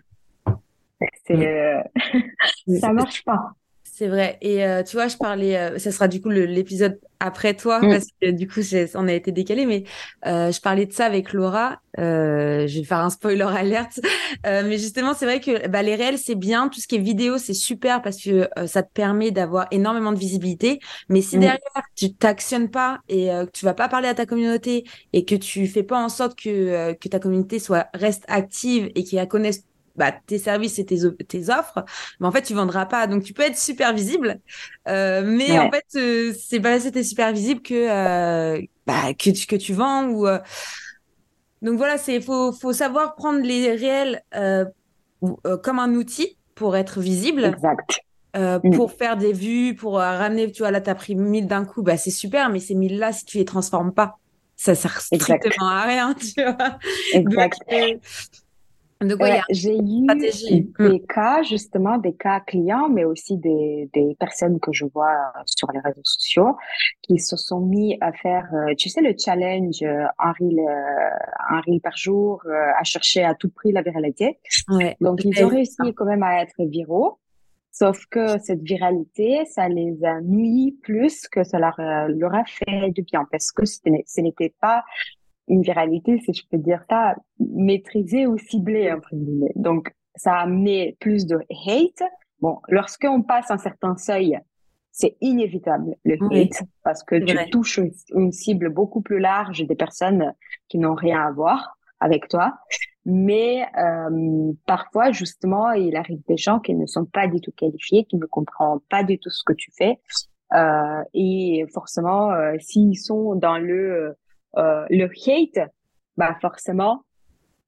c'est, 1.25 1.47
euh, 1.47 1.81
ça 2.79 2.93
marche 2.93 3.23
pas. 3.23 3.53
C'est 3.99 4.07
vrai. 4.07 4.37
Et 4.39 4.65
euh, 4.65 4.81
tu 4.81 4.95
vois, 4.95 5.09
je 5.09 5.17
parlais, 5.17 5.57
euh, 5.57 5.77
ça 5.77 5.91
sera 5.91 6.07
du 6.07 6.21
coup 6.21 6.29
l'épisode 6.29 7.01
après 7.19 7.53
toi, 7.53 7.79
mm. 7.79 7.89
parce 7.89 8.05
que 8.21 8.31
du 8.31 8.47
coup, 8.47 8.61
on 8.95 9.09
a 9.09 9.13
été 9.13 9.33
décalé, 9.33 9.65
mais 9.65 9.83
euh, 10.25 10.53
je 10.53 10.61
parlais 10.61 10.85
de 10.85 10.93
ça 10.93 11.05
avec 11.05 11.33
Laura. 11.33 11.81
je 11.97 12.79
vais 12.79 12.83
faire 12.85 12.99
un 12.99 13.09
spoiler 13.09 13.43
alerte. 13.43 13.99
mais 14.45 14.77
justement, 14.77 15.13
c'est 15.13 15.25
vrai 15.25 15.41
que 15.41 15.67
bah, 15.67 15.83
les 15.83 15.95
réels, 15.95 16.17
c'est 16.17 16.35
bien. 16.35 16.69
Tout 16.69 16.79
ce 16.79 16.87
qui 16.87 16.95
est 16.95 16.99
vidéo, 16.99 17.37
c'est 17.37 17.53
super 17.53 18.01
parce 18.01 18.23
que 18.23 18.47
ça 18.67 18.83
te 18.83 18.93
permet 18.93 19.31
d'avoir 19.31 19.67
énormément 19.71 20.13
de 20.13 20.17
visibilité. 20.17 20.79
Mais 21.09 21.19
si 21.19 21.35
mm. 21.35 21.41
derrière, 21.41 21.83
tu 21.97 22.13
t'actionnes 22.13 22.71
pas 22.71 22.99
et 23.09 23.25
que 23.27 23.51
tu 23.51 23.65
vas 23.65 23.73
pas 23.73 23.89
parler 23.89 24.07
à 24.07 24.13
ta 24.13 24.25
communauté 24.25 24.85
et 25.11 25.25
que 25.25 25.35
tu 25.35 25.67
fais 25.67 25.83
pas 25.83 26.01
en 26.01 26.07
sorte 26.07 26.39
que, 26.39 26.93
que 26.93 27.09
ta 27.09 27.19
communauté 27.19 27.59
soit 27.59 27.87
reste 27.93 28.23
active 28.29 28.91
et 28.95 29.03
qu'elle 29.03 29.27
connaisse 29.27 29.65
bah, 29.99 30.13
tes 30.13 30.39
services 30.39 30.79
et 30.79 30.85
tes, 30.85 30.97
tes 31.27 31.49
offres, 31.49 31.83
mais 32.19 32.27
en 32.27 32.31
fait, 32.31 32.41
tu 32.41 32.53
vendras 32.53 32.85
pas. 32.85 33.05
Donc, 33.05 33.23
tu 33.23 33.33
peux 33.33 33.43
être 33.43 33.57
super 33.57 33.93
visible, 33.93 34.39
euh, 34.87 35.21
mais 35.25 35.59
en 35.59 35.69
fait, 35.69 35.85
euh, 35.95 36.33
c'est 36.41 36.61
pas 36.61 36.79
c'était 36.79 37.03
super 37.03 37.33
visible 37.33 37.61
que, 37.61 37.73
euh, 37.73 38.61
bah, 38.87 39.13
que, 39.13 39.29
tu, 39.29 39.45
que 39.45 39.57
tu 39.57 39.73
vends. 39.73 40.05
Ou. 40.05 40.25
Donc, 41.61 41.77
voilà, 41.77 41.97
c'est 41.97 42.21
faut, 42.21 42.53
faut 42.53 42.71
savoir 42.71 43.15
prendre 43.15 43.41
les 43.41 43.75
réels 43.75 44.23
comme 45.61 45.79
un 45.79 45.93
outil 45.93 46.37
pour 46.55 46.77
être 46.77 47.01
visible. 47.01 47.43
Exact. 47.43 47.99
Mm. 48.35 48.75
Pour 48.75 48.93
faire 48.93 49.17
des 49.17 49.33
vues, 49.33 49.75
pour 49.75 49.95
ramener, 49.95 50.49
tu 50.49 50.61
vois, 50.61 50.71
là, 50.71 50.79
tu 50.79 50.89
as 50.89 50.95
pris 50.95 51.15
1000 51.15 51.47
d'un 51.47 51.65
coup, 51.65 51.83
bah, 51.83 51.97
c'est 51.97 52.09
super, 52.09 52.49
mais 52.49 52.61
ces 52.61 52.73
1000 52.73 52.99
là, 52.99 53.11
si 53.11 53.25
tu 53.25 53.37
les 53.37 53.45
transformes 53.45 53.93
pas, 53.93 54.17
ça 54.55 54.75
sert 54.75 55.01
strictement 55.01 55.67
à 55.67 55.83
rien, 55.83 56.13
tu 56.19 56.41
vois. 56.41 56.77
Exact. 57.13 57.59
Donc, 57.69 57.99
j'ai 59.49 59.77
eu 59.77 60.05
des 60.07 60.73
mm. 60.77 61.05
cas, 61.07 61.41
justement, 61.43 61.97
des 61.97 62.13
cas 62.13 62.41
clients, 62.41 62.89
mais 62.89 63.05
aussi 63.05 63.37
des, 63.37 63.89
des 63.93 64.15
personnes 64.19 64.59
que 64.59 64.73
je 64.73 64.85
vois 64.85 65.31
sur 65.45 65.71
les 65.71 65.79
réseaux 65.79 66.03
sociaux 66.03 66.57
qui 67.01 67.17
se 67.17 67.37
sont 67.37 67.61
mis 67.61 67.97
à 68.01 68.11
faire, 68.11 68.47
euh, 68.53 68.73
tu 68.77 68.89
sais, 68.89 69.01
le 69.01 69.13
challenge 69.17 69.81
euh, 69.83 70.05
un 70.19 70.33
reel, 70.33 70.59
euh, 70.59 71.09
un 71.49 71.61
reel 71.61 71.79
par 71.81 71.95
jour, 71.95 72.43
à 72.47 72.83
chercher 72.83 73.23
à 73.23 73.35
tout 73.35 73.49
prix 73.49 73.71
la 73.71 73.81
viralité. 73.81 74.39
Ouais. 74.67 74.97
Donc, 74.99 75.23
ils 75.23 75.43
ont 75.43 75.47
réussi 75.47 75.93
quand 75.95 76.05
même 76.05 76.23
à 76.23 76.41
être 76.41 76.55
viraux. 76.59 77.19
Sauf 77.71 78.05
que 78.07 78.39
cette 78.39 78.61
viralité, 78.61 79.45
ça 79.45 79.69
les 79.69 80.03
a 80.03 80.19
nuit 80.21 80.77
plus 80.81 81.27
que 81.29 81.43
ça 81.43 81.59
leur, 81.59 81.79
leur 82.09 82.33
a 82.33 82.43
fait 82.43 82.91
du 82.91 83.03
bien 83.03 83.25
parce 83.31 83.51
que 83.51 83.63
ce 83.65 84.21
n'était 84.21 84.53
pas 84.59 84.83
une 85.49 85.61
viralité, 85.61 86.19
si 86.19 86.33
je 86.33 86.43
peux 86.49 86.57
dire 86.57 86.83
ça, 86.89 87.15
maîtrisée 87.39 88.27
ou 88.27 88.37
ciblée, 88.37 88.91
entre 88.91 89.09
guillemets. 89.13 89.51
Donc, 89.55 89.93
ça 90.15 90.33
a 90.33 90.43
amené 90.43 90.95
plus 90.99 91.25
de 91.25 91.39
hate. 91.67 92.03
Bon, 92.39 92.59
lorsqu'on 92.69 93.21
passe 93.21 93.51
un 93.51 93.57
certain 93.57 93.97
seuil, 93.97 94.39
c'est 94.91 95.17
inévitable 95.21 95.95
le 96.03 96.17
hate 96.31 96.63
parce 96.83 97.03
que 97.03 97.15
tu 97.15 97.49
touches 97.49 97.79
une 98.13 98.31
cible 98.31 98.69
beaucoup 98.69 99.01
plus 99.01 99.19
large 99.19 99.65
des 99.65 99.75
personnes 99.75 100.33
qui 100.67 100.77
n'ont 100.77 100.95
rien 100.95 101.21
à 101.25 101.31
voir 101.31 101.77
avec 101.99 102.27
toi. 102.27 102.53
Mais 103.05 103.65
euh, 103.77 104.51
parfois, 104.65 105.11
justement, 105.11 105.71
il 105.71 105.95
arrive 105.95 106.21
des 106.27 106.37
gens 106.37 106.59
qui 106.59 106.75
ne 106.75 106.85
sont 106.85 107.05
pas 107.05 107.27
du 107.27 107.41
tout 107.41 107.51
qualifiés, 107.51 108.05
qui 108.05 108.17
ne 108.17 108.25
comprennent 108.25 108.79
pas 108.89 109.03
du 109.03 109.17
tout 109.19 109.29
ce 109.29 109.43
que 109.43 109.53
tu 109.53 109.71
fais. 109.75 109.99
Euh, 110.53 111.03
et 111.13 111.65
forcément, 111.73 112.31
euh, 112.31 112.55
s'ils 112.59 112.97
sont 112.97 113.35
dans 113.35 113.57
le 113.57 114.15
euh, 114.57 114.85
le 114.89 115.05
hate, 115.05 115.69
bah 116.17 116.35
forcément, 116.41 117.03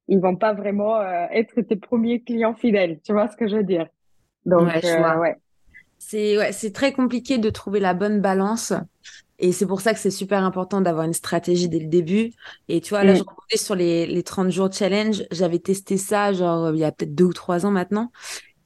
ils 0.08 0.20
vont 0.20 0.36
pas 0.36 0.52
vraiment 0.52 0.96
euh, 1.00 1.26
être 1.30 1.60
tes 1.62 1.76
premiers 1.76 2.20
clients 2.22 2.54
fidèles. 2.54 3.00
Tu 3.04 3.12
vois 3.12 3.28
ce 3.28 3.36
que 3.36 3.48
je 3.48 3.56
veux 3.56 3.64
dire? 3.64 3.86
Donc, 4.44 4.68
ouais, 4.68 4.84
euh, 4.84 5.18
ouais. 5.18 5.36
C'est 5.98 6.36
ouais, 6.36 6.52
c'est 6.52 6.72
très 6.72 6.92
compliqué 6.92 7.38
de 7.38 7.48
trouver 7.50 7.80
la 7.80 7.94
bonne 7.94 8.20
balance. 8.20 8.72
Et 9.38 9.52
c'est 9.52 9.66
pour 9.66 9.80
ça 9.80 9.92
que 9.92 9.98
c'est 9.98 10.10
super 10.10 10.44
important 10.44 10.80
d'avoir 10.80 11.04
une 11.04 11.12
stratégie 11.12 11.68
dès 11.68 11.78
le 11.78 11.88
début. 11.88 12.32
Et 12.68 12.80
tu 12.80 12.90
vois, 12.90 13.04
là, 13.04 13.12
mm. 13.12 13.16
je 13.16 13.22
revenais 13.22 13.56
sur 13.56 13.74
les, 13.74 14.06
les 14.06 14.22
30 14.22 14.50
jours 14.50 14.72
challenge. 14.72 15.24
J'avais 15.30 15.58
testé 15.58 15.96
ça, 15.96 16.32
genre, 16.32 16.72
il 16.72 16.78
y 16.78 16.84
a 16.84 16.92
peut-être 16.92 17.14
deux 17.14 17.24
ou 17.24 17.32
trois 17.32 17.66
ans 17.66 17.70
maintenant. 17.70 18.10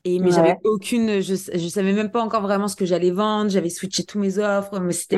Et, 0.06 0.20
mais 0.20 0.30
j'avais 0.30 0.56
aucune, 0.62 1.20
je, 1.20 1.34
je 1.34 1.68
savais 1.68 1.92
même 1.92 2.12
pas 2.12 2.22
encore 2.22 2.40
vraiment 2.40 2.68
ce 2.68 2.76
que 2.76 2.86
j'allais 2.86 3.10
vendre. 3.10 3.50
J'avais 3.50 3.70
switché 3.70 4.04
tous 4.04 4.20
mes 4.20 4.38
offres. 4.38 4.78
Mais 4.78 4.92
c'était 4.92 5.16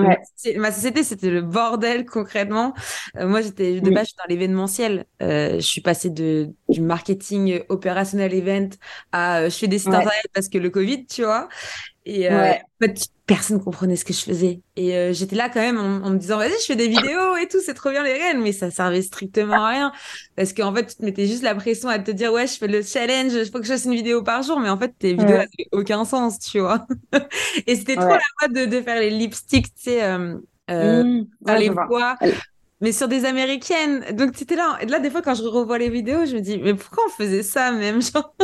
ma 0.57 0.73
société, 0.73 1.03
c'était 1.03 1.29
le 1.29 1.43
bordel 1.43 2.07
concrètement. 2.07 2.73
Euh, 3.17 3.29
moi, 3.29 3.43
j'étais 3.43 3.83
de 3.83 3.91
base, 3.91 4.05
je 4.05 4.09
suis 4.09 4.17
dans 4.17 4.35
l'événementiel. 4.35 5.05
Euh, 5.21 5.57
je 5.57 5.67
suis 5.67 5.83
passée 5.83 6.09
de 6.09 6.49
du 6.71 6.81
marketing 6.81 7.61
opérationnel 7.69 8.33
event 8.33 8.71
à 9.13 9.41
euh, 9.41 9.51
je 9.51 9.57
fais 9.57 9.69
des 9.69 9.79
sites 9.79 9.89
internet 9.89 10.25
parce 10.33 10.49
que 10.49 10.57
le 10.57 10.71
Covid, 10.71 11.05
tu 11.05 11.23
vois. 11.23 11.49
Et 12.11 12.33
euh, 12.33 12.53
en 12.53 12.87
fait, 12.87 13.09
personne 13.27 13.63
comprenait 13.63 13.95
ce 13.95 14.07
que 14.07 14.15
je 14.15 14.23
faisais. 14.23 14.63
Et 14.77 14.97
euh, 14.97 15.13
j'étais 15.13 15.37
là 15.37 15.51
quand 15.51 15.61
même 15.61 15.79
en, 15.79 16.09
me 16.09 16.17
disant, 16.17 16.39
vas-y, 16.39 16.53
je 16.53 16.65
fais 16.65 16.75
des 16.75 16.89
vidéos 16.89 17.37
et 17.37 17.47
tout, 17.49 17.59
c'est 17.63 17.75
trop 17.75 17.91
bien 17.91 18.03
les 18.03 18.15
reines. 18.15 18.41
Mais 18.41 18.53
ça 18.53 18.71
servait 18.71 19.03
strictement 19.03 19.63
à 19.67 19.69
rien. 19.69 19.93
Parce 20.35 20.55
qu'en 20.55 20.75
fait, 20.75 20.87
tu 20.87 20.97
te 20.97 21.05
mettais 21.05 21.27
juste 21.27 21.43
la 21.43 21.55
pression 21.55 21.91
à 21.91 21.99
te 21.99 22.11
dire, 22.11 22.33
ouais, 22.33 22.47
je 22.47 22.55
fais 22.55 22.67
le 22.67 22.81
challenge, 22.81 23.35
il 23.35 23.45
faut 23.51 23.59
que 23.59 23.67
je 23.67 23.73
fasse 23.73 23.85
une 23.85 23.95
vidéo 23.95 24.23
par 24.23 24.43
jour. 24.43 24.59
Mais 24.59 24.71
en 24.71 24.79
fait, 24.79 24.95
tes 24.99 25.11
vidéos 25.11 25.37
n'avaient 25.37 25.69
aucun 25.73 26.07
sens, 26.07 26.39
tu 26.39 26.61
vois. 26.61 26.87
et 27.67 27.77
c'était 27.77 27.97
trop 27.97 28.09
la 28.09 28.21
mode 28.41 28.57
de, 28.57 28.65
de, 28.65 28.81
faire 28.81 29.01
les 29.01 29.11
lipsticks, 29.11 29.67
tu 29.75 29.83
sais, 29.83 30.03
euh, 30.03 30.37
euh 30.71 31.05
mmh. 31.05 31.27
les 31.59 31.69
voix. 31.69 32.17
Mais 32.81 32.93
sur 32.93 33.09
des 33.09 33.27
américaines. 33.27 34.03
Donc, 34.13 34.31
c'était 34.35 34.57
là. 34.57 34.79
Là, 34.89 34.99
des 34.99 35.11
fois, 35.11 35.21
quand 35.21 35.35
je 35.35 35.43
revois 35.43 35.77
les 35.77 35.91
vidéos, 35.91 36.25
je 36.25 36.37
me 36.37 36.41
dis, 36.41 36.57
mais 36.57 36.73
pourquoi 36.73 37.05
on 37.07 37.11
faisait 37.11 37.43
ça 37.43 37.71
même, 37.71 38.01
genre? 38.01 38.35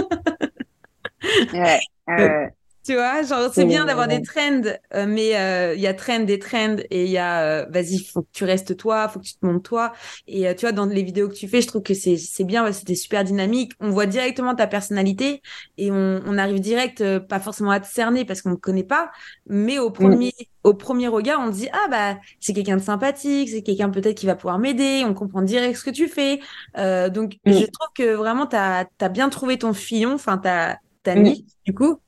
ouais. 1.55 1.81
Euh, 2.07 2.47
tu 2.85 2.95
vois, 2.95 3.23
genre, 3.23 3.51
c'est 3.53 3.65
bien 3.65 3.87
d'avoir 3.87 4.09
des 4.09 4.21
trends, 4.21 4.61
euh, 4.95 5.07
mais 5.09 5.37
euh, 5.37 5.75
il 5.75 5.81
y 5.81 5.87
a 5.87 5.95
trend 5.95 6.21
des 6.21 6.39
trends 6.39 6.77
et 6.91 7.05
il 7.07 7.11
y 7.11 7.17
a, 7.17 7.43
euh, 7.43 7.67
vas-y, 7.71 7.99
faut 8.05 8.23
que 8.23 8.29
tu 8.33 8.45
restes 8.45 8.77
toi, 8.77 9.09
faut 9.09 9.21
que 9.21 9.25
tu 9.25 9.35
te 9.35 9.47
montes 9.47 9.65
toi. 9.65 9.93
Et 10.27 10.55
tu 10.55 10.67
vois, 10.67 10.73
dans 10.73 10.85
les 10.85 11.03
vidéos 11.03 11.29
que 11.29 11.35
tu 11.35 11.49
fais, 11.49 11.63
je 11.63 11.67
trouve 11.67 11.83
que 11.83 11.95
c'est 11.95 12.19
c'est 12.19 12.45
bien, 12.45 12.71
c'était 12.73 12.95
super 12.95 13.25
dynamique. 13.25 13.73
On 13.81 13.89
voit 13.91 14.05
directement 14.05 14.55
ta 14.55 14.67
personnalité 14.67 15.41
et 15.79 15.91
on, 15.91 16.23
on 16.27 16.37
arrive 16.37 16.61
direct, 16.61 17.03
pas 17.21 17.41
forcément 17.41 17.71
à 17.71 17.81
te 17.81 17.87
cerner 17.89 18.27
parce 18.27 18.43
qu'on 18.43 18.51
ne 18.51 18.57
connaît 18.57 18.85
pas, 18.85 19.11
mais 19.47 19.79
au 19.79 19.91
premier 19.91 20.33
au 20.63 20.75
premier 20.75 21.09
regard, 21.09 21.41
on 21.41 21.49
dit 21.49 21.69
ah 21.73 21.89
bah 21.91 22.19
c'est 22.41 22.53
quelqu'un 22.53 22.77
de 22.77 22.83
sympathique, 22.83 23.49
c'est 23.49 23.63
quelqu'un 23.63 23.89
peut-être 23.91 24.17
qui 24.17 24.27
va 24.27 24.35
pouvoir 24.35 24.59
m'aider, 24.59 25.05
on 25.07 25.15
comprend 25.15 25.43
direct 25.43 25.77
ce 25.79 25.85
que 25.85 25.91
tu 25.91 26.09
fais. 26.09 26.41
donc 26.77 27.39
je 27.47 27.65
trouve 27.65 27.89
que 27.95 28.15
vraiment 28.15 28.47
t'as 28.47 28.85
as 29.01 29.09
bien 29.09 29.31
trouvé 29.31 29.59
ton 29.59 29.73
filon, 29.73 30.15
enfin 30.15 30.37
t'as 30.39 30.77
t'as 31.03 31.17
mis 31.17 31.47
du 31.65 31.75
coup 31.75 32.01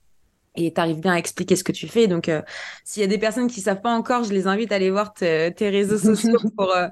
et 0.56 0.72
tu 0.72 0.80
arrives 0.80 1.00
bien 1.00 1.12
à 1.12 1.18
expliquer 1.18 1.56
ce 1.56 1.64
que 1.64 1.72
tu 1.72 1.88
fais. 1.88 2.06
Donc, 2.06 2.28
euh, 2.28 2.42
s'il 2.84 3.02
y 3.02 3.04
a 3.04 3.08
des 3.08 3.18
personnes 3.18 3.48
qui 3.48 3.60
savent 3.60 3.80
pas 3.80 3.94
encore, 3.94 4.24
je 4.24 4.32
les 4.32 4.46
invite 4.46 4.72
à 4.72 4.76
aller 4.76 4.90
voir 4.90 5.12
tes 5.14 5.52
réseaux 5.60 5.98
sociaux 6.14 6.38
pour 6.56 6.74
euh, 6.74 6.88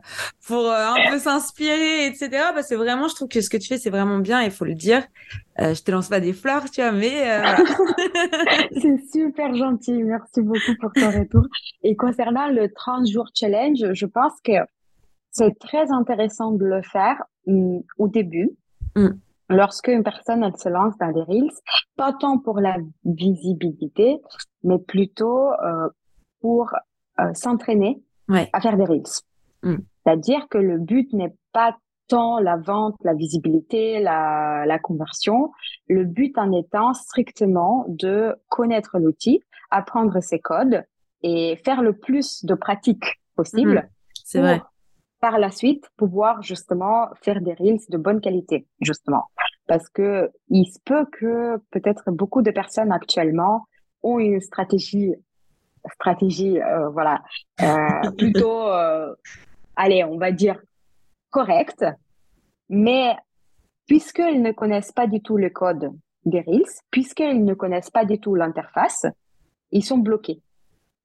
pour 0.47 0.66
euh, 0.71 0.88
un 0.88 1.11
peu 1.11 1.18
s'inspirer, 1.18 2.06
etc. 2.06 2.30
Parce 2.54 2.68
que 2.68 2.75
vraiment, 2.75 3.09
je 3.09 3.14
trouve 3.14 3.28
que 3.28 3.40
ce 3.40 3.50
que 3.50 3.56
tu 3.56 3.68
fais, 3.68 3.78
c'est 3.78 3.90
vraiment 3.90 4.18
bien. 4.18 4.42
Il 4.42 4.50
faut 4.50 4.64
le 4.64 4.75
dire. 4.75 5.02
je 5.59 5.83
te 5.83 5.90
lance 5.90 6.09
pas 6.09 6.21
des 6.21 6.33
fleurs, 6.33 6.71
tu 6.71 6.80
vois, 6.80 6.92
mais 6.92 7.40
c'est 8.80 9.12
super 9.12 9.54
gentil. 9.54 10.02
Merci 10.02 10.42
beaucoup 10.42 10.75
pour 10.80 10.92
ton 10.92 11.11
retour. 11.11 11.47
Et 11.83 11.97
concernant 11.97 12.49
le 12.49 12.73
30 12.73 13.09
jours 13.09 13.28
challenge, 13.35 13.92
je 13.92 14.06
pense 14.06 14.33
que 14.42 14.52
c'est 15.30 15.59
très 15.59 15.90
intéressant 15.90 16.52
de 16.52 16.64
le 16.64 16.83
faire 16.83 17.23
hum, 17.47 17.83
au 17.99 18.09
début. 18.09 18.50
Mmh 18.97 19.09
lorsque 19.48 19.88
une 19.88 20.02
personne 20.02 20.42
elle 20.42 20.56
se 20.56 20.68
lance 20.68 20.96
dans 20.98 21.12
des 21.12 21.22
reels, 21.22 21.50
pas 21.96 22.12
tant 22.12 22.38
pour 22.38 22.60
la 22.60 22.76
visibilité, 23.04 24.20
mais 24.62 24.78
plutôt 24.78 25.52
euh, 25.52 25.88
pour 26.40 26.74
euh, 27.20 27.32
s'entraîner 27.34 28.02
à 28.28 28.60
faire 28.60 28.76
des 28.76 28.84
reels. 28.84 29.02
Mm. 29.62 29.76
C'est-à-dire 30.04 30.48
que 30.48 30.58
le 30.58 30.78
but 30.78 31.12
n'est 31.12 31.34
pas 31.52 31.76
tant 32.08 32.38
la 32.38 32.56
vente, 32.56 32.96
la 33.02 33.14
visibilité, 33.14 34.00
la, 34.00 34.64
la 34.66 34.78
conversion. 34.78 35.52
Le 35.88 36.04
but 36.04 36.36
en 36.38 36.52
étant 36.52 36.92
strictement 36.94 37.86
de 37.88 38.34
connaître 38.48 38.98
l'outil, 38.98 39.42
apprendre 39.70 40.22
ses 40.22 40.38
codes 40.38 40.84
et 41.22 41.56
faire 41.64 41.82
le 41.82 41.94
plus 41.94 42.44
de 42.44 42.54
pratiques 42.54 43.20
possible. 43.36 43.74
Mhm. 43.74 43.88
C'est 44.24 44.40
vrai. 44.40 44.62
Par 45.24 45.38
la 45.38 45.50
suite, 45.50 45.88
pouvoir 45.96 46.42
justement 46.42 47.08
faire 47.22 47.40
des 47.40 47.54
reels 47.54 47.80
de 47.88 47.96
bonne 47.96 48.20
qualité, 48.20 48.66
justement. 48.82 49.30
Parce 49.66 49.88
que 49.88 50.30
il 50.50 50.66
se 50.66 50.78
peut 50.84 51.06
que 51.06 51.56
peut-être 51.70 52.10
beaucoup 52.10 52.42
de 52.42 52.50
personnes 52.50 52.92
actuellement 52.92 53.64
ont 54.02 54.18
une 54.18 54.42
stratégie, 54.42 55.14
stratégie, 55.94 56.60
euh, 56.60 56.90
voilà, 56.90 57.22
euh, 57.62 58.10
plutôt, 58.18 58.68
euh, 58.68 59.14
allez, 59.76 60.04
on 60.04 60.18
va 60.18 60.30
dire 60.30 60.60
correcte, 61.30 61.86
mais 62.68 63.16
puisqu'ils 63.86 64.42
ne 64.42 64.52
connaissent 64.52 64.92
pas 64.92 65.06
du 65.06 65.22
tout 65.22 65.38
le 65.38 65.48
code 65.48 65.90
des 66.26 66.42
Reels, 66.42 66.82
puisqu'ils 66.90 67.46
ne 67.46 67.54
connaissent 67.54 67.90
pas 67.90 68.04
du 68.04 68.20
tout 68.20 68.34
l'interface, 68.34 69.06
ils 69.70 69.86
sont 69.86 69.96
bloqués. 69.96 70.42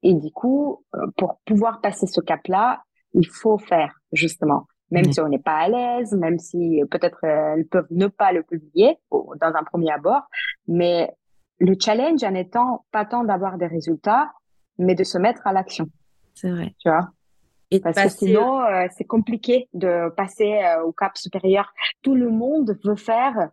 Et 0.03 0.13
du 0.13 0.29
coup, 0.33 0.83
pour 1.15 1.39
pouvoir 1.45 1.79
passer 1.79 2.05
ce 2.05 2.19
cap-là, 2.19 2.83
il 3.13 3.27
faut 3.27 3.57
faire, 3.57 3.93
justement. 4.11 4.67
Même 4.91 5.11
si 5.11 5.21
on 5.21 5.29
n'est 5.29 5.37
pas 5.37 5.57
à 5.57 5.67
l'aise, 5.67 6.13
même 6.13 6.39
si 6.39 6.81
peut-être 6.89 7.19
euh, 7.23 7.53
elles 7.55 7.67
peuvent 7.67 7.87
ne 7.91 8.07
pas 8.07 8.31
le 8.31 8.41
publier 8.41 8.97
dans 9.11 9.53
un 9.53 9.63
premier 9.63 9.91
abord, 9.91 10.23
mais 10.67 11.13
le 11.59 11.75
challenge 11.79 12.23
en 12.23 12.33
étant 12.33 12.85
pas 12.91 13.05
tant 13.05 13.23
d'avoir 13.23 13.57
des 13.57 13.67
résultats, 13.67 14.31
mais 14.79 14.95
de 14.95 15.03
se 15.03 15.19
mettre 15.19 15.45
à 15.45 15.53
l'action. 15.53 15.87
C'est 16.33 16.49
vrai. 16.49 16.73
Tu 16.79 16.89
vois? 16.89 17.09
Et 17.69 17.79
Parce 17.81 18.01
que 18.01 18.09
sinon, 18.09 18.61
euh, 18.61 18.87
c'est 18.97 19.03
compliqué 19.03 19.69
de 19.73 20.09
passer 20.15 20.59
au 20.83 20.91
cap 20.91 21.15
supérieur. 21.15 21.71
Tout 22.01 22.15
le 22.15 22.31
monde 22.31 22.75
veut 22.83 22.95
faire 22.95 23.49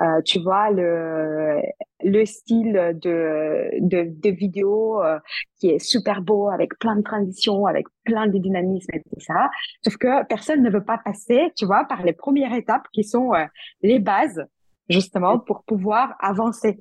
euh, 0.00 0.22
tu 0.22 0.40
vois 0.40 0.70
le 0.70 1.60
le 2.04 2.24
style 2.24 2.96
de 3.02 3.68
de, 3.80 4.04
de 4.08 4.30
vidéo 4.30 5.02
euh, 5.02 5.18
qui 5.58 5.70
est 5.70 5.80
super 5.80 6.22
beau 6.22 6.48
avec 6.48 6.78
plein 6.78 6.96
de 6.96 7.02
transitions 7.02 7.66
avec 7.66 7.86
plein 8.04 8.28
de 8.28 8.38
dynamisme 8.38 8.90
et 8.94 9.00
tout 9.00 9.20
ça. 9.20 9.50
Sauf 9.84 9.96
que 9.96 10.24
personne 10.26 10.62
ne 10.62 10.70
veut 10.70 10.84
pas 10.84 10.98
passer 10.98 11.52
tu 11.56 11.66
vois 11.66 11.84
par 11.84 12.02
les 12.04 12.12
premières 12.12 12.54
étapes 12.54 12.86
qui 12.92 13.02
sont 13.02 13.34
euh, 13.34 13.44
les 13.82 13.98
bases 13.98 14.44
justement 14.88 15.38
pour 15.38 15.64
pouvoir 15.64 16.14
avancer. 16.20 16.78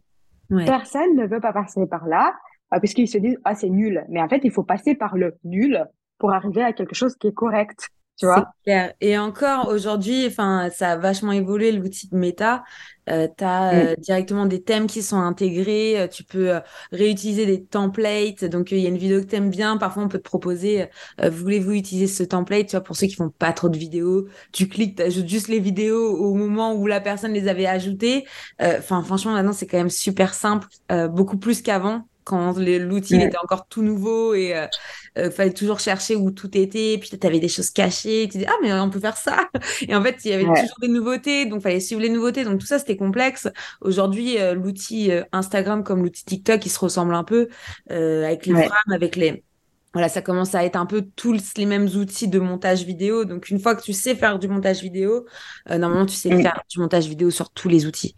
Personne 0.65 1.15
ne 1.15 1.25
veut 1.25 1.41
pas 1.41 1.51
passer 1.51 1.87
par 1.87 2.07
là 2.07 2.33
puisqu'ils 2.79 3.07
se 3.07 3.17
disent 3.17 3.39
ah 3.43 3.55
c'est 3.55 3.69
nul. 3.69 4.05
Mais 4.09 4.21
en 4.21 4.29
fait 4.29 4.41
il 4.43 4.51
faut 4.51 4.63
passer 4.63 4.93
par 4.93 5.17
le 5.17 5.35
nul 5.43 5.85
pour 6.19 6.31
arriver 6.31 6.63
à 6.63 6.71
quelque 6.71 6.95
chose 6.95 7.15
qui 7.15 7.27
est 7.27 7.33
correct 7.33 7.89
tu 8.17 8.25
vois 8.25 8.51
clair. 8.63 8.93
Et 8.99 9.17
encore 9.17 9.69
aujourd'hui, 9.69 10.25
enfin, 10.25 10.69
ça 10.73 10.91
a 10.91 10.97
vachement 10.97 11.31
évolué 11.31 11.71
l'outil 11.71 12.09
de 12.09 12.17
méta. 12.17 12.63
Euh, 13.09 13.27
tu 13.37 13.43
as 13.43 13.73
euh, 13.73 13.91
mm. 13.93 14.01
directement 14.01 14.45
des 14.45 14.61
thèmes 14.63 14.87
qui 14.87 15.03
sont 15.03 15.19
intégrés. 15.19 15.99
Euh, 15.99 16.07
tu 16.07 16.23
peux 16.23 16.55
euh, 16.55 16.59
réutiliser 16.91 17.45
des 17.45 17.63
templates. 17.63 18.43
Donc, 18.45 18.71
il 18.71 18.79
y 18.79 18.85
a 18.85 18.89
une 18.89 18.97
vidéo 18.97 19.21
que 19.21 19.27
t'aimes 19.27 19.51
bien. 19.51 19.77
Parfois, 19.77 20.03
on 20.03 20.07
peut 20.07 20.17
te 20.17 20.23
proposer, 20.23 20.87
voulez-vous 21.21 21.73
utiliser 21.73 22.07
ce 22.07 22.23
template 22.23 22.67
Tu 22.67 22.71
vois, 22.71 22.83
pour 22.83 22.95
ceux 22.95 23.07
qui 23.07 23.15
font 23.15 23.29
pas 23.29 23.53
trop 23.53 23.69
de 23.69 23.77
vidéos, 23.77 24.27
tu 24.51 24.67
cliques, 24.67 24.97
tu 24.97 25.03
ajoutes 25.03 25.27
juste 25.27 25.47
les 25.47 25.59
vidéos 25.59 26.17
au 26.17 26.33
moment 26.33 26.73
où 26.73 26.87
la 26.87 26.99
personne 26.99 27.33
les 27.33 27.47
avait 27.47 27.67
ajoutées. 27.67 28.25
Enfin, 28.59 29.03
franchement, 29.03 29.33
maintenant, 29.33 29.53
c'est 29.53 29.67
quand 29.67 29.77
même 29.77 29.89
super 29.89 30.33
simple, 30.33 30.67
beaucoup 31.09 31.37
plus 31.37 31.61
qu'avant 31.61 32.07
quand 32.27 32.57
l'outil 32.57 33.15
était 33.15 33.37
encore 33.41 33.67
tout 33.69 33.81
nouveau 33.81 34.33
et 34.33 34.53
euh, 34.53 34.67
euh, 35.17 35.31
fallait 35.31 35.53
toujours 35.53 35.79
chercher 35.79 36.17
où 36.17 36.29
tout 36.29 36.57
était. 36.57 36.97
Puis 36.99 37.09
tu 37.17 37.25
avais 37.25 37.39
des 37.39 37.47
choses 37.47 37.69
cachées. 37.69 38.27
Tu 38.29 38.39
dis 38.39 38.45
ah 38.45 38.55
mais 38.61 38.73
on 38.73 38.89
peut 38.89 38.99
faire 38.99 39.15
ça. 39.15 39.49
Et 39.87 39.95
en 39.95 40.03
fait 40.03 40.17
il 40.25 40.31
y 40.31 40.33
avait 40.33 40.43
toujours 40.43 40.79
des 40.81 40.89
nouveautés, 40.89 41.45
donc 41.45 41.61
fallait 41.61 41.79
suivre 41.79 42.01
les 42.01 42.09
nouveautés. 42.09 42.43
Donc 42.43 42.59
tout 42.59 42.65
ça 42.65 42.79
c'était 42.79 42.97
complexe. 42.97 43.47
Aujourd'hui 43.79 44.37
euh, 44.39 44.53
l'outil 44.53 45.11
euh, 45.11 45.23
Instagram 45.31 45.85
comme 45.85 46.03
l'outil 46.03 46.25
TikTok 46.25 46.65
il 46.65 46.69
se 46.69 46.79
ressemble 46.79 47.15
un 47.15 47.23
peu 47.23 47.47
avec 47.89 48.45
les 48.45 48.53
frames, 48.53 48.93
avec 48.93 49.15
les 49.15 49.43
voilà, 49.97 50.09
ça 50.09 50.21
commence 50.21 50.53
à 50.53 50.63
être 50.63 50.75
un 50.75 50.85
peu 50.85 51.07
tous 51.15 51.55
les 51.57 51.65
mêmes 51.65 51.87
outils 51.87 52.27
de 52.27 52.37
montage 52.37 52.83
vidéo. 52.83 53.25
Donc, 53.25 53.49
une 53.49 53.57
fois 53.59 53.73
que 53.73 53.81
tu 53.81 53.93
sais 53.93 54.13
faire 54.13 54.37
du 54.37 54.47
montage 54.47 54.83
vidéo, 54.83 55.25
euh, 55.71 55.79
normalement, 55.79 56.05
tu 56.05 56.13
sais 56.13 56.29
faire 56.39 56.61
du 56.69 56.79
montage 56.79 57.07
vidéo 57.07 57.31
sur 57.31 57.49
tous 57.49 57.67
les 57.67 57.87
outils. 57.87 58.15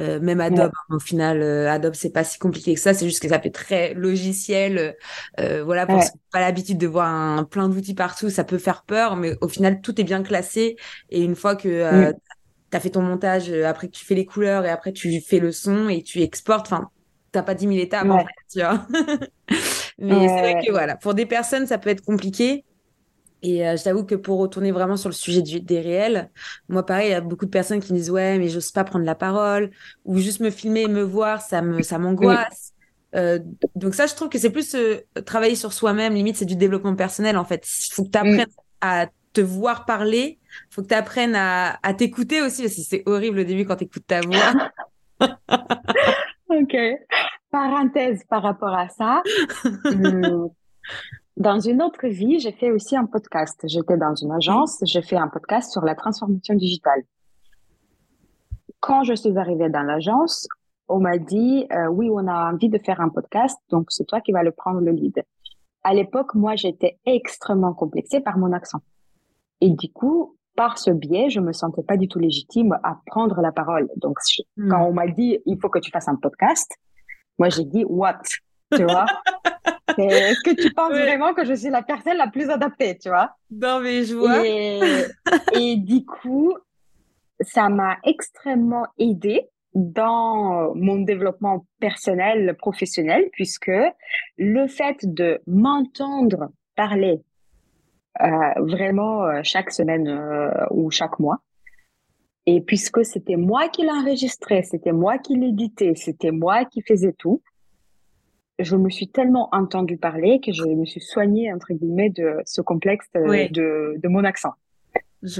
Euh, 0.00 0.18
même 0.18 0.40
Adobe, 0.40 0.72
hein, 0.74 0.96
au 0.96 0.98
final, 0.98 1.40
euh, 1.40 1.70
Adobe, 1.70 1.94
c'est 1.94 2.10
pas 2.10 2.24
si 2.24 2.40
compliqué 2.40 2.74
que 2.74 2.80
ça. 2.80 2.94
C'est 2.94 3.06
juste 3.06 3.22
que 3.22 3.28
ça 3.28 3.38
fait 3.38 3.50
très 3.50 3.94
logiciel. 3.94 4.96
voilà, 5.38 5.86
pour 5.86 6.02
ceux 6.02 6.10
qui 6.10 6.18
pas 6.32 6.40
l'habitude 6.40 6.78
de 6.78 6.88
voir 6.88 7.06
un, 7.06 7.44
plein 7.44 7.68
d'outils 7.68 7.94
partout, 7.94 8.28
ça 8.28 8.42
peut 8.42 8.58
faire 8.58 8.82
peur. 8.82 9.14
Mais 9.14 9.36
au 9.40 9.46
final, 9.46 9.80
tout 9.82 10.00
est 10.00 10.04
bien 10.04 10.24
classé. 10.24 10.74
Et 11.10 11.22
une 11.22 11.36
fois 11.36 11.54
que 11.54 12.12
tu 12.72 12.76
as 12.76 12.80
fait 12.80 12.90
ton 12.90 13.02
montage, 13.02 13.52
après 13.52 13.86
que 13.86 13.92
tu 13.92 14.04
fais 14.04 14.16
les 14.16 14.26
couleurs 14.26 14.66
et 14.66 14.70
après 14.70 14.92
tu 14.92 15.20
fais 15.20 15.38
le 15.38 15.52
son 15.52 15.88
et 15.88 16.02
tu 16.02 16.22
exportes, 16.22 16.66
enfin, 16.66 16.90
t'as 17.30 17.44
pas 17.44 17.54
10 17.54 17.68
000 17.68 17.78
étapes, 17.78 18.10
en 18.10 18.18
fait, 18.18 18.26
tu 18.52 18.58
vois. 18.58 18.84
Mais 20.00 20.28
c'est 20.28 20.40
vrai 20.40 20.62
que 20.64 20.70
voilà, 20.70 20.96
pour 20.96 21.14
des 21.14 21.26
personnes, 21.26 21.66
ça 21.66 21.78
peut 21.78 21.90
être 21.90 22.04
compliqué. 22.04 22.64
Et 23.42 23.66
euh, 23.66 23.76
je 23.76 23.84
t'avoue 23.84 24.04
que 24.04 24.14
pour 24.14 24.38
retourner 24.38 24.70
vraiment 24.70 24.96
sur 24.96 25.08
le 25.08 25.14
sujet 25.14 25.42
du, 25.42 25.60
des 25.60 25.80
réels, 25.80 26.30
moi 26.68 26.84
pareil, 26.84 27.08
il 27.08 27.12
y 27.12 27.14
a 27.14 27.20
beaucoup 27.20 27.46
de 27.46 27.50
personnes 27.50 27.80
qui 27.80 27.92
me 27.92 27.98
disent 27.98 28.10
ouais, 28.10 28.38
mais 28.38 28.48
j'ose 28.48 28.70
pas 28.70 28.84
prendre 28.84 29.04
la 29.04 29.14
parole 29.14 29.70
ou 30.04 30.18
juste 30.18 30.40
me 30.40 30.50
filmer 30.50 30.82
et 30.82 30.88
me 30.88 31.02
voir, 31.02 31.40
ça 31.40 31.62
me 31.62 31.82
ça 31.82 31.98
m'angoisse. 31.98 32.74
Euh, 33.16 33.38
donc 33.74 33.94
ça, 33.94 34.06
je 34.06 34.14
trouve 34.14 34.28
que 34.28 34.38
c'est 34.38 34.50
plus 34.50 34.74
euh, 34.74 35.00
travailler 35.24 35.54
sur 35.54 35.72
soi-même. 35.72 36.14
Limite, 36.14 36.36
c'est 36.36 36.44
du 36.44 36.56
développement 36.56 36.94
personnel 36.94 37.38
en 37.38 37.44
fait. 37.44 37.66
Il 37.66 37.92
faut 37.92 38.04
que 38.04 38.10
tu 38.10 38.18
apprennes 38.18 38.46
à 38.80 39.08
te 39.32 39.40
voir 39.40 39.84
parler. 39.86 40.38
Il 40.42 40.74
faut 40.74 40.82
que 40.82 40.88
tu 40.88 40.94
apprennes 40.94 41.34
à, 41.34 41.78
à 41.82 41.94
t'écouter 41.94 42.42
aussi 42.42 42.62
parce 42.62 42.74
que 42.74 42.82
c'est 42.82 43.02
horrible 43.06 43.40
au 43.40 43.44
début 43.44 43.64
quand 43.64 43.76
tu 43.76 43.84
écoutes 43.84 44.06
ta 44.06 44.20
voix. 44.20 44.52
ok 46.48 46.76
parenthèse 47.50 48.22
par 48.28 48.42
rapport 48.42 48.74
à 48.74 48.88
ça. 48.88 49.22
Euh, 49.86 50.48
dans 51.36 51.60
une 51.60 51.82
autre 51.82 52.06
vie, 52.06 52.40
j'ai 52.40 52.52
fait 52.52 52.70
aussi 52.70 52.96
un 52.96 53.06
podcast. 53.06 53.60
J'étais 53.66 53.96
dans 53.96 54.14
une 54.14 54.32
agence, 54.32 54.78
j'ai 54.84 55.02
fait 55.02 55.16
un 55.16 55.28
podcast 55.28 55.72
sur 55.72 55.84
la 55.84 55.94
transformation 55.94 56.54
digitale. 56.54 57.02
Quand 58.80 59.04
je 59.04 59.14
suis 59.14 59.36
arrivée 59.36 59.68
dans 59.68 59.82
l'agence, 59.82 60.48
on 60.88 61.00
m'a 61.00 61.18
dit 61.18 61.66
euh, 61.72 61.88
oui, 61.88 62.08
on 62.10 62.26
a 62.26 62.52
envie 62.52 62.68
de 62.68 62.78
faire 62.78 63.00
un 63.00 63.08
podcast, 63.08 63.58
donc 63.68 63.86
c'est 63.90 64.06
toi 64.06 64.20
qui 64.20 64.32
vas 64.32 64.42
le 64.42 64.52
prendre 64.52 64.80
le 64.80 64.92
lead. 64.92 65.22
À 65.82 65.94
l'époque, 65.94 66.34
moi, 66.34 66.56
j'étais 66.56 66.98
extrêmement 67.06 67.72
complexée 67.72 68.20
par 68.20 68.36
mon 68.36 68.52
accent. 68.52 68.80
Et 69.60 69.70
du 69.70 69.90
coup, 69.92 70.36
par 70.56 70.78
ce 70.78 70.90
biais, 70.90 71.30
je 71.30 71.40
me 71.40 71.52
sentais 71.52 71.82
pas 71.82 71.96
du 71.96 72.08
tout 72.08 72.18
légitime 72.18 72.78
à 72.82 72.98
prendre 73.06 73.40
la 73.40 73.52
parole. 73.52 73.88
Donc, 73.96 74.18
hmm. 74.56 74.68
quand 74.68 74.84
on 74.84 74.92
m'a 74.92 75.06
dit 75.06 75.38
il 75.46 75.58
faut 75.58 75.68
que 75.68 75.78
tu 75.78 75.90
fasses 75.90 76.08
un 76.08 76.16
podcast, 76.16 76.70
moi, 77.40 77.48
j'ai 77.48 77.64
dit 77.64 77.84
what, 77.88 78.20
tu 78.76 78.84
vois? 78.84 79.06
Est-ce 79.98 80.40
que 80.42 80.54
tu 80.54 80.72
penses 80.72 80.92
vraiment 80.92 81.32
que 81.32 81.44
je 81.44 81.54
suis 81.54 81.70
la 81.70 81.82
personne 81.82 82.18
la 82.18 82.28
plus 82.28 82.50
adaptée, 82.50 82.98
tu 82.98 83.08
vois? 83.08 83.34
Non, 83.50 83.80
mais 83.80 84.04
je 84.04 84.14
vois. 84.14 84.46
Et, 84.46 85.76
du 85.76 86.04
coup, 86.04 86.54
ça 87.40 87.70
m'a 87.70 87.96
extrêmement 88.04 88.86
aidé 88.98 89.48
dans 89.74 90.74
mon 90.74 90.98
développement 90.98 91.64
personnel, 91.80 92.56
professionnel, 92.58 93.30
puisque 93.32 93.72
le 94.36 94.68
fait 94.68 94.98
de 95.02 95.40
m'entendre 95.46 96.50
parler 96.76 97.22
euh, 98.20 98.26
vraiment 98.58 99.24
euh, 99.24 99.40
chaque 99.44 99.70
semaine 99.70 100.08
euh, 100.08 100.66
ou 100.70 100.90
chaque 100.90 101.18
mois, 101.18 101.38
et 102.52 102.60
puisque 102.60 103.04
c'était 103.04 103.36
moi 103.36 103.68
qui 103.68 103.84
l'enregistrais, 103.84 104.64
c'était 104.64 104.90
moi 104.90 105.18
qui 105.18 105.36
l'éditais, 105.36 105.94
c'était 105.94 106.32
moi 106.32 106.64
qui 106.64 106.82
faisais 106.82 107.12
tout, 107.12 107.42
je 108.58 108.74
me 108.74 108.90
suis 108.90 109.08
tellement 109.08 109.48
entendue 109.52 109.96
parler 109.96 110.40
que 110.40 110.52
je 110.52 110.64
me 110.64 110.84
suis 110.84 111.00
soignée, 111.00 111.52
entre 111.52 111.72
guillemets, 111.72 112.10
de 112.10 112.38
ce 112.44 112.60
complexe 112.60 113.06
de, 113.14 114.00
de, 114.00 114.08
mon 114.08 114.24
accent. 114.24 114.52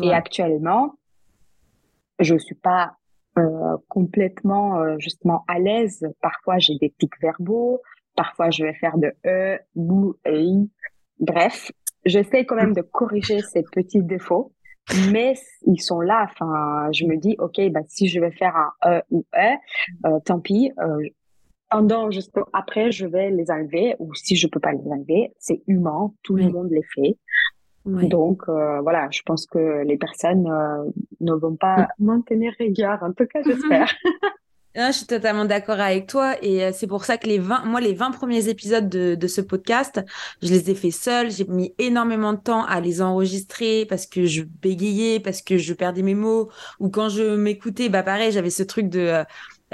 Et 0.02 0.12
actuellement, 0.12 0.94
je 2.20 2.36
suis 2.36 2.54
pas 2.54 2.92
euh, 3.38 3.76
complètement, 3.88 4.78
euh, 4.78 4.96
justement, 4.98 5.44
à 5.48 5.58
l'aise. 5.58 6.06
Parfois, 6.22 6.58
j'ai 6.58 6.76
des 6.80 6.94
tics 6.96 7.20
verbaux. 7.20 7.80
Parfois, 8.14 8.50
je 8.50 8.62
vais 8.62 8.74
faire 8.74 8.96
de 8.98 9.12
E, 9.26 9.58
bou, 9.74 10.14
et 10.24 10.42
I. 10.42 10.70
Bref, 11.18 11.72
j'essaie 12.04 12.44
quand 12.44 12.56
même 12.56 12.72
de 12.72 12.82
corriger 12.82 13.40
ces 13.40 13.64
petits 13.64 14.02
défauts 14.02 14.52
mais 15.10 15.34
ils 15.66 15.80
sont 15.80 16.00
là. 16.00 16.26
Enfin, 16.30 16.90
je 16.92 17.04
me 17.04 17.16
dis, 17.16 17.36
ok, 17.38 17.60
bah 17.70 17.80
si 17.88 18.08
je 18.08 18.20
vais 18.20 18.30
faire 18.30 18.56
un 18.56 18.98
e 18.98 19.02
ou 19.10 19.24
e, 19.34 19.56
euh, 20.06 20.20
tant 20.24 20.40
pis. 20.40 20.72
Euh, 20.78 20.98
pendant 21.70 22.10
juste 22.10 22.32
après, 22.52 22.90
je 22.90 23.06
vais 23.06 23.30
les 23.30 23.50
enlever 23.50 23.94
ou 24.00 24.12
si 24.14 24.34
je 24.36 24.48
peux 24.48 24.58
pas 24.58 24.72
les 24.72 24.90
enlever, 24.90 25.32
c'est 25.38 25.62
humain, 25.68 26.12
tout 26.22 26.34
le 26.34 26.50
monde 26.50 26.70
les 26.70 26.82
fait. 26.94 27.16
Donc 27.86 28.42
euh, 28.48 28.80
voilà, 28.82 29.08
je 29.10 29.22
pense 29.24 29.46
que 29.46 29.82
les 29.84 29.96
personnes 29.96 30.46
euh, 30.46 30.90
ne 31.20 31.32
vont 31.32 31.56
pas 31.56 31.88
maintenir 31.98 32.52
rigueur, 32.58 32.98
en 33.02 33.12
tout 33.12 33.26
cas 33.26 33.40
j'espère. 33.42 33.90
je 34.74 34.92
suis 34.92 35.06
totalement 35.06 35.44
d'accord 35.44 35.80
avec 35.80 36.06
toi 36.06 36.36
et 36.42 36.64
euh, 36.64 36.70
c'est 36.72 36.86
pour 36.86 37.04
ça 37.04 37.18
que 37.18 37.26
les 37.26 37.38
20, 37.38 37.64
moi, 37.64 37.80
les 37.80 37.94
20 37.94 38.12
premiers 38.12 38.48
épisodes 38.48 38.88
de, 38.88 39.26
ce 39.26 39.40
podcast, 39.40 40.00
je 40.42 40.48
les 40.48 40.70
ai 40.70 40.74
fait 40.74 40.90
seule. 40.90 41.30
J'ai 41.30 41.44
mis 41.44 41.74
énormément 41.78 42.32
de 42.32 42.38
temps 42.38 42.64
à 42.64 42.80
les 42.80 43.02
enregistrer 43.02 43.86
parce 43.86 44.06
que 44.06 44.26
je 44.26 44.42
bégayais, 44.42 45.20
parce 45.20 45.42
que 45.42 45.58
je 45.58 45.74
perdais 45.74 46.02
mes 46.02 46.14
mots 46.14 46.50
ou 46.78 46.88
quand 46.88 47.08
je 47.08 47.36
m'écoutais, 47.36 47.88
bah 47.88 48.02
pareil, 48.02 48.32
j'avais 48.32 48.50
ce 48.50 48.62
truc 48.62 48.88
de, 48.88 49.00
euh, 49.00 49.24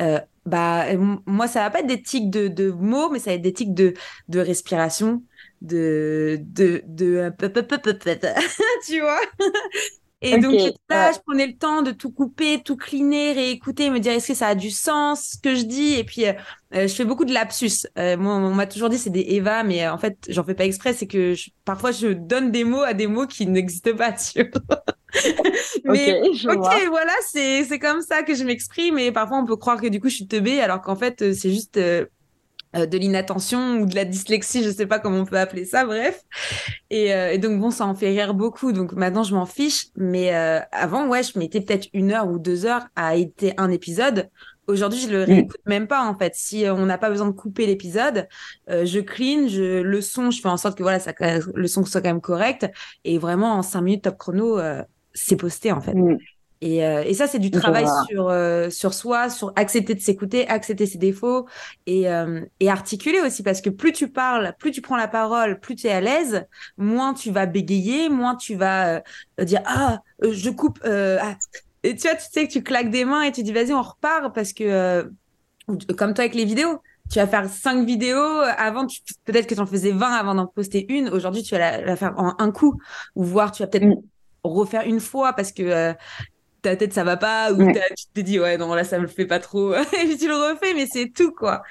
euh 0.00 0.20
bah 0.46 0.84
moi, 1.26 1.48
ça 1.48 1.60
va 1.60 1.70
pas 1.70 1.80
être 1.80 1.88
des 1.88 2.00
tics 2.00 2.30
de, 2.30 2.46
de 2.46 2.70
mots, 2.70 3.10
mais 3.10 3.18
ça 3.18 3.30
va 3.30 3.34
être 3.34 3.42
des 3.42 3.52
tics 3.52 3.74
de, 3.74 3.94
de 4.28 4.38
respiration, 4.38 5.22
de, 5.60 6.38
de, 6.40 6.82
de, 6.86 7.32
tu 8.86 9.00
vois? 9.00 9.20
Et 10.26 10.38
donc, 10.38 10.54
là, 10.88 11.12
je 11.12 11.18
prenais 11.20 11.46
le 11.46 11.56
temps 11.56 11.82
de 11.82 11.90
tout 11.90 12.10
couper, 12.10 12.60
tout 12.62 12.76
cleaner, 12.76 13.32
réécouter, 13.32 13.90
me 13.90 14.00
dire 14.00 14.12
est-ce 14.12 14.28
que 14.28 14.34
ça 14.34 14.48
a 14.48 14.54
du 14.54 14.70
sens 14.70 15.32
ce 15.34 15.38
que 15.38 15.54
je 15.54 15.62
dis? 15.62 15.94
Et 15.94 16.04
puis, 16.04 16.26
euh, 16.26 16.32
euh, 16.74 16.88
je 16.88 16.94
fais 16.94 17.04
beaucoup 17.04 17.24
de 17.24 17.32
lapsus. 17.32 17.86
Euh, 17.98 18.16
moi, 18.16 18.34
on 18.34 18.54
m'a 18.54 18.66
toujours 18.66 18.88
dit 18.88 18.98
c'est 18.98 19.10
des 19.10 19.24
Eva, 19.28 19.62
mais 19.62 19.86
en 19.88 19.98
fait, 19.98 20.18
j'en 20.28 20.44
fais 20.44 20.54
pas 20.54 20.64
exprès. 20.64 20.92
C'est 20.92 21.06
que 21.06 21.34
parfois, 21.64 21.92
je 21.92 22.08
donne 22.08 22.50
des 22.50 22.64
mots 22.64 22.82
à 22.82 22.92
des 22.92 23.06
mots 23.06 23.26
qui 23.26 23.46
n'existent 23.46 23.94
pas. 23.96 24.12
Tu 25.12 25.32
mais 25.84 26.20
ok, 26.44 26.74
voilà, 26.90 27.12
c'est 27.26 27.64
c'est 27.64 27.78
comme 27.78 28.02
ça 28.02 28.22
que 28.22 28.34
je 28.34 28.44
m'exprime. 28.44 28.98
Et 28.98 29.12
parfois, 29.12 29.38
on 29.38 29.46
peut 29.46 29.56
croire 29.56 29.80
que 29.80 29.86
du 29.86 30.00
coup, 30.00 30.08
je 30.08 30.16
suis 30.16 30.26
teubée, 30.26 30.60
alors 30.60 30.82
qu'en 30.82 30.96
fait, 30.96 31.32
c'est 31.32 31.50
juste 31.50 31.80
de 32.74 32.98
l'inattention 32.98 33.78
ou 33.78 33.86
de 33.86 33.94
la 33.94 34.04
dyslexie, 34.04 34.62
je 34.62 34.70
sais 34.70 34.86
pas 34.86 34.98
comment 34.98 35.20
on 35.20 35.24
peut 35.24 35.38
appeler 35.38 35.64
ça, 35.64 35.84
bref. 35.84 36.22
Et, 36.90 37.14
euh, 37.14 37.32
et 37.32 37.38
donc 37.38 37.58
bon, 37.60 37.70
ça 37.70 37.86
en 37.86 37.94
fait 37.94 38.08
rire 38.08 38.34
beaucoup. 38.34 38.72
Donc 38.72 38.92
maintenant, 38.92 39.22
je 39.22 39.34
m'en 39.34 39.46
fiche. 39.46 39.86
Mais 39.96 40.34
euh, 40.34 40.60
avant, 40.72 41.06
ouais, 41.08 41.22
je 41.22 41.38
mettais 41.38 41.60
peut-être 41.60 41.88
une 41.92 42.12
heure 42.12 42.28
ou 42.28 42.38
deux 42.38 42.66
heures 42.66 42.86
à 42.96 43.16
éditer 43.16 43.54
un 43.56 43.70
épisode. 43.70 44.28
Aujourd'hui, 44.66 45.00
je 45.00 45.08
le 45.08 45.22
mm. 45.22 45.24
réécoute 45.24 45.60
même 45.64 45.86
pas 45.86 46.04
en 46.04 46.18
fait. 46.18 46.34
Si 46.34 46.64
on 46.68 46.86
n'a 46.86 46.98
pas 46.98 47.08
besoin 47.08 47.28
de 47.28 47.32
couper 47.32 47.66
l'épisode, 47.66 48.28
je 48.68 49.00
clean, 49.00 49.48
je 49.48 49.80
le 49.80 50.00
son, 50.00 50.30
je 50.30 50.40
fais 50.40 50.48
en 50.48 50.56
sorte 50.56 50.76
que 50.76 50.82
voilà, 50.82 50.98
ça, 50.98 51.12
le 51.20 51.66
son 51.68 51.84
soit 51.84 52.00
quand 52.00 52.08
même 52.08 52.20
correct. 52.20 52.66
Et 53.04 53.18
vraiment, 53.18 53.54
en 53.54 53.62
cinq 53.62 53.82
minutes 53.82 54.04
top 54.04 54.18
chrono, 54.18 54.58
c'est 55.14 55.36
posté 55.36 55.72
en 55.72 55.80
fait. 55.80 55.94
Mm. 55.94 56.18
Et, 56.62 56.84
euh, 56.84 57.02
et, 57.04 57.12
ça, 57.12 57.26
c'est 57.26 57.38
du 57.38 57.50
travail 57.50 57.86
sur, 58.08 58.28
euh, 58.28 58.70
sur 58.70 58.94
soi, 58.94 59.28
sur 59.28 59.52
accepter 59.56 59.94
de 59.94 60.00
s'écouter, 60.00 60.48
accepter 60.48 60.86
ses 60.86 60.96
défauts 60.96 61.46
et, 61.86 62.10
euh, 62.10 62.40
et 62.60 62.70
articuler 62.70 63.20
aussi. 63.20 63.42
Parce 63.42 63.60
que 63.60 63.68
plus 63.68 63.92
tu 63.92 64.08
parles, 64.08 64.54
plus 64.58 64.70
tu 64.70 64.80
prends 64.80 64.96
la 64.96 65.08
parole, 65.08 65.60
plus 65.60 65.76
tu 65.76 65.86
es 65.86 65.92
à 65.92 66.00
l'aise, 66.00 66.46
moins 66.78 67.12
tu 67.12 67.30
vas 67.30 67.44
bégayer, 67.46 68.08
moins 68.08 68.36
tu 68.36 68.54
vas 68.54 69.02
dire 69.38 69.60
Ah, 69.66 70.00
je 70.22 70.48
coupe. 70.50 70.80
Ah. 70.84 71.36
Et 71.82 71.94
tu 71.94 72.08
vois, 72.08 72.16
tu 72.16 72.24
sais 72.30 72.48
que 72.48 72.52
tu 72.52 72.62
claques 72.62 72.90
des 72.90 73.04
mains 73.04 73.22
et 73.22 73.32
tu 73.32 73.42
dis 73.42 73.52
Vas-y, 73.52 73.74
on 73.74 73.82
repart. 73.82 74.34
Parce 74.34 74.54
que, 74.54 75.10
comme 75.96 76.14
toi 76.14 76.24
avec 76.24 76.34
les 76.34 76.46
vidéos, 76.46 76.80
tu 77.10 77.18
vas 77.18 77.26
faire 77.26 77.50
cinq 77.50 77.86
vidéos. 77.86 78.40
Avant, 78.56 78.86
peut-être 79.26 79.46
que 79.46 79.54
tu 79.54 79.60
en 79.60 79.66
faisais 79.66 79.92
20 79.92 80.10
avant 80.10 80.34
d'en 80.34 80.46
poster 80.46 80.86
une. 80.88 81.10
Aujourd'hui, 81.10 81.42
tu 81.42 81.54
vas 81.54 81.82
la, 81.82 81.96
faire 81.96 82.14
en 82.16 82.34
un 82.38 82.50
coup. 82.50 82.80
Ou 83.14 83.24
voir, 83.24 83.52
tu 83.52 83.62
vas 83.62 83.66
peut-être. 83.66 83.84
Mm. 83.84 84.00
refaire 84.42 84.82
une 84.86 85.00
fois 85.00 85.32
parce 85.34 85.52
que 85.52 85.94
ta 86.66 86.76
tête 86.76 86.92
ça 86.92 87.04
va 87.04 87.16
pas 87.16 87.52
ou 87.52 87.58
tu 87.58 88.06
te 88.14 88.20
dis 88.20 88.40
ouais 88.40 88.58
non 88.58 88.74
là 88.74 88.84
ça 88.84 88.98
me 88.98 89.02
le 89.02 89.08
fait 89.08 89.26
pas 89.26 89.38
trop 89.38 89.74
et 89.74 89.84
puis 90.06 90.16
tu 90.16 90.26
le 90.28 90.34
refais 90.34 90.74
mais 90.74 90.86
c'est 90.86 91.12
tout 91.12 91.32
quoi. 91.32 91.62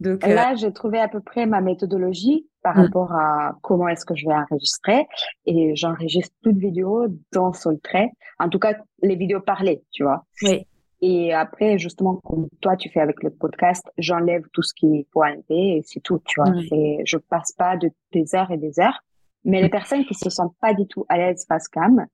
Donc 0.00 0.26
euh, 0.26 0.34
là 0.34 0.54
j'ai 0.56 0.72
trouvé 0.72 0.98
à 0.98 1.08
peu 1.08 1.20
près 1.20 1.46
ma 1.46 1.60
méthodologie 1.60 2.46
par 2.62 2.76
mm. 2.76 2.80
rapport 2.80 3.12
à 3.12 3.56
comment 3.62 3.88
est-ce 3.88 4.04
que 4.04 4.16
je 4.16 4.26
vais 4.26 4.34
enregistrer 4.34 5.06
et 5.46 5.76
j'enregistre 5.76 6.34
toutes 6.42 6.56
vidéos 6.56 7.06
dans 7.32 7.52
Soultray 7.52 8.10
en 8.40 8.48
tout 8.48 8.58
cas 8.58 8.74
les 9.02 9.14
vidéos 9.14 9.40
parlées 9.40 9.82
tu 9.92 10.02
vois. 10.02 10.24
Oui. 10.42 10.66
Et 11.06 11.34
après, 11.34 11.76
justement, 11.76 12.18
comme 12.24 12.48
toi, 12.62 12.76
tu 12.76 12.88
fais 12.88 13.00
avec 13.00 13.22
le 13.22 13.28
podcast, 13.28 13.84
j'enlève 13.98 14.42
tout 14.54 14.62
ce 14.62 14.72
qui 14.72 15.06
faut 15.12 15.22
enlever 15.22 15.76
et 15.76 15.82
c'est 15.84 16.00
tout, 16.00 16.18
tu 16.24 16.40
vois. 16.40 16.50
Mm. 16.50 17.02
Je 17.04 17.18
passe 17.18 17.52
pas 17.52 17.76
de 17.76 17.90
des 18.12 18.34
heures 18.34 18.50
et 18.50 18.56
des 18.56 18.80
heures. 18.80 18.98
Mais 19.44 19.60
les 19.60 19.68
mm. 19.68 19.70
personnes 19.70 20.04
qui 20.06 20.14
se 20.14 20.30
sentent 20.30 20.56
pas 20.62 20.72
du 20.72 20.86
tout 20.86 21.04
à 21.10 21.18
l'aise 21.18 21.44
face 21.46 21.68
cam, 21.68 22.06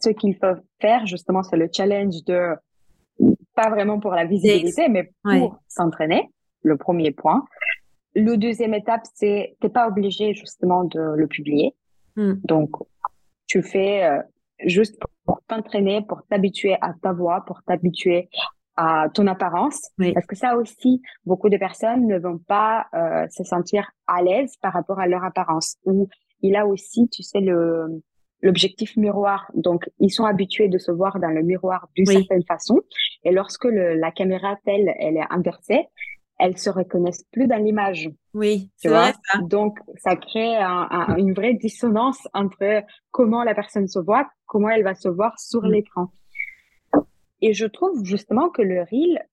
ce 0.00 0.10
qu'ils 0.10 0.38
peuvent 0.38 0.62
faire, 0.80 1.06
justement, 1.06 1.42
c'est 1.42 1.56
le 1.56 1.68
challenge 1.72 2.24
de, 2.24 2.54
pas 3.54 3.70
vraiment 3.70 4.00
pour 4.00 4.12
la 4.12 4.24
visibilité, 4.24 4.88
mais 4.88 5.12
pour 5.22 5.58
s'entraîner, 5.68 6.30
le 6.62 6.76
premier 6.76 7.10
point. 7.10 7.44
Le 8.14 8.36
deuxième 8.36 8.74
étape, 8.74 9.02
c'est, 9.14 9.56
t'es 9.60 9.68
pas 9.68 9.88
obligé, 9.88 10.34
justement, 10.34 10.84
de 10.84 11.00
le 11.16 11.26
publier. 11.26 11.74
Hmm. 12.16 12.34
Donc, 12.44 12.70
tu 13.46 13.62
fais 13.62 14.04
euh, 14.04 14.22
juste 14.64 14.98
pour 15.24 15.40
t'entraîner, 15.48 16.02
pour 16.02 16.22
t'habituer 16.28 16.76
à 16.80 16.92
ta 17.02 17.12
voix, 17.12 17.44
pour 17.46 17.62
t'habituer 17.62 18.28
à 18.76 19.08
ton 19.12 19.26
apparence. 19.26 19.90
Parce 20.14 20.26
que 20.26 20.36
ça 20.36 20.56
aussi, 20.56 21.02
beaucoup 21.24 21.48
de 21.48 21.56
personnes 21.56 22.06
ne 22.06 22.18
vont 22.18 22.38
pas 22.38 22.86
euh, 22.94 23.26
se 23.30 23.44
sentir 23.44 23.90
à 24.06 24.22
l'aise 24.22 24.56
par 24.60 24.72
rapport 24.72 24.98
à 24.98 25.06
leur 25.06 25.24
apparence. 25.24 25.76
Ou 25.84 26.08
il 26.40 26.56
a 26.56 26.66
aussi, 26.66 27.08
tu 27.08 27.22
sais, 27.22 27.40
le 27.40 28.02
l'objectif 28.42 28.96
miroir. 28.96 29.50
Donc, 29.54 29.88
ils 29.98 30.10
sont 30.10 30.24
habitués 30.24 30.68
de 30.68 30.78
se 30.78 30.90
voir 30.90 31.18
dans 31.20 31.30
le 31.30 31.42
miroir 31.42 31.88
d'une 31.94 32.06
certaine 32.06 32.44
façon. 32.44 32.80
Et 33.24 33.30
lorsque 33.30 33.64
le, 33.64 33.94
la 33.94 34.10
caméra 34.10 34.56
telle, 34.64 34.92
elle 34.98 35.16
est 35.16 35.26
inversée, 35.30 35.86
elles 36.38 36.58
se 36.58 36.70
reconnaissent 36.70 37.24
plus 37.30 37.46
dans 37.46 37.62
l'image. 37.62 38.10
Oui, 38.34 38.70
c'est 38.76 38.88
vrai 38.88 39.12
ça. 39.30 39.38
Donc, 39.42 39.78
ça 39.96 40.16
crée 40.16 40.56
un, 40.56 41.14
une 41.16 41.32
vraie 41.32 41.54
dissonance 41.54 42.26
entre 42.34 42.82
comment 43.12 43.44
la 43.44 43.54
personne 43.54 43.86
se 43.86 44.00
voit, 44.00 44.28
comment 44.46 44.68
elle 44.68 44.82
va 44.82 44.94
se 44.94 45.08
voir 45.08 45.38
sur 45.38 45.62
mm. 45.62 45.70
l'écran. 45.70 46.08
Et 47.42 47.54
je 47.54 47.66
trouve 47.66 48.04
justement 48.04 48.50
que 48.50 48.62
le 48.62 48.82
reel, 48.82 49.24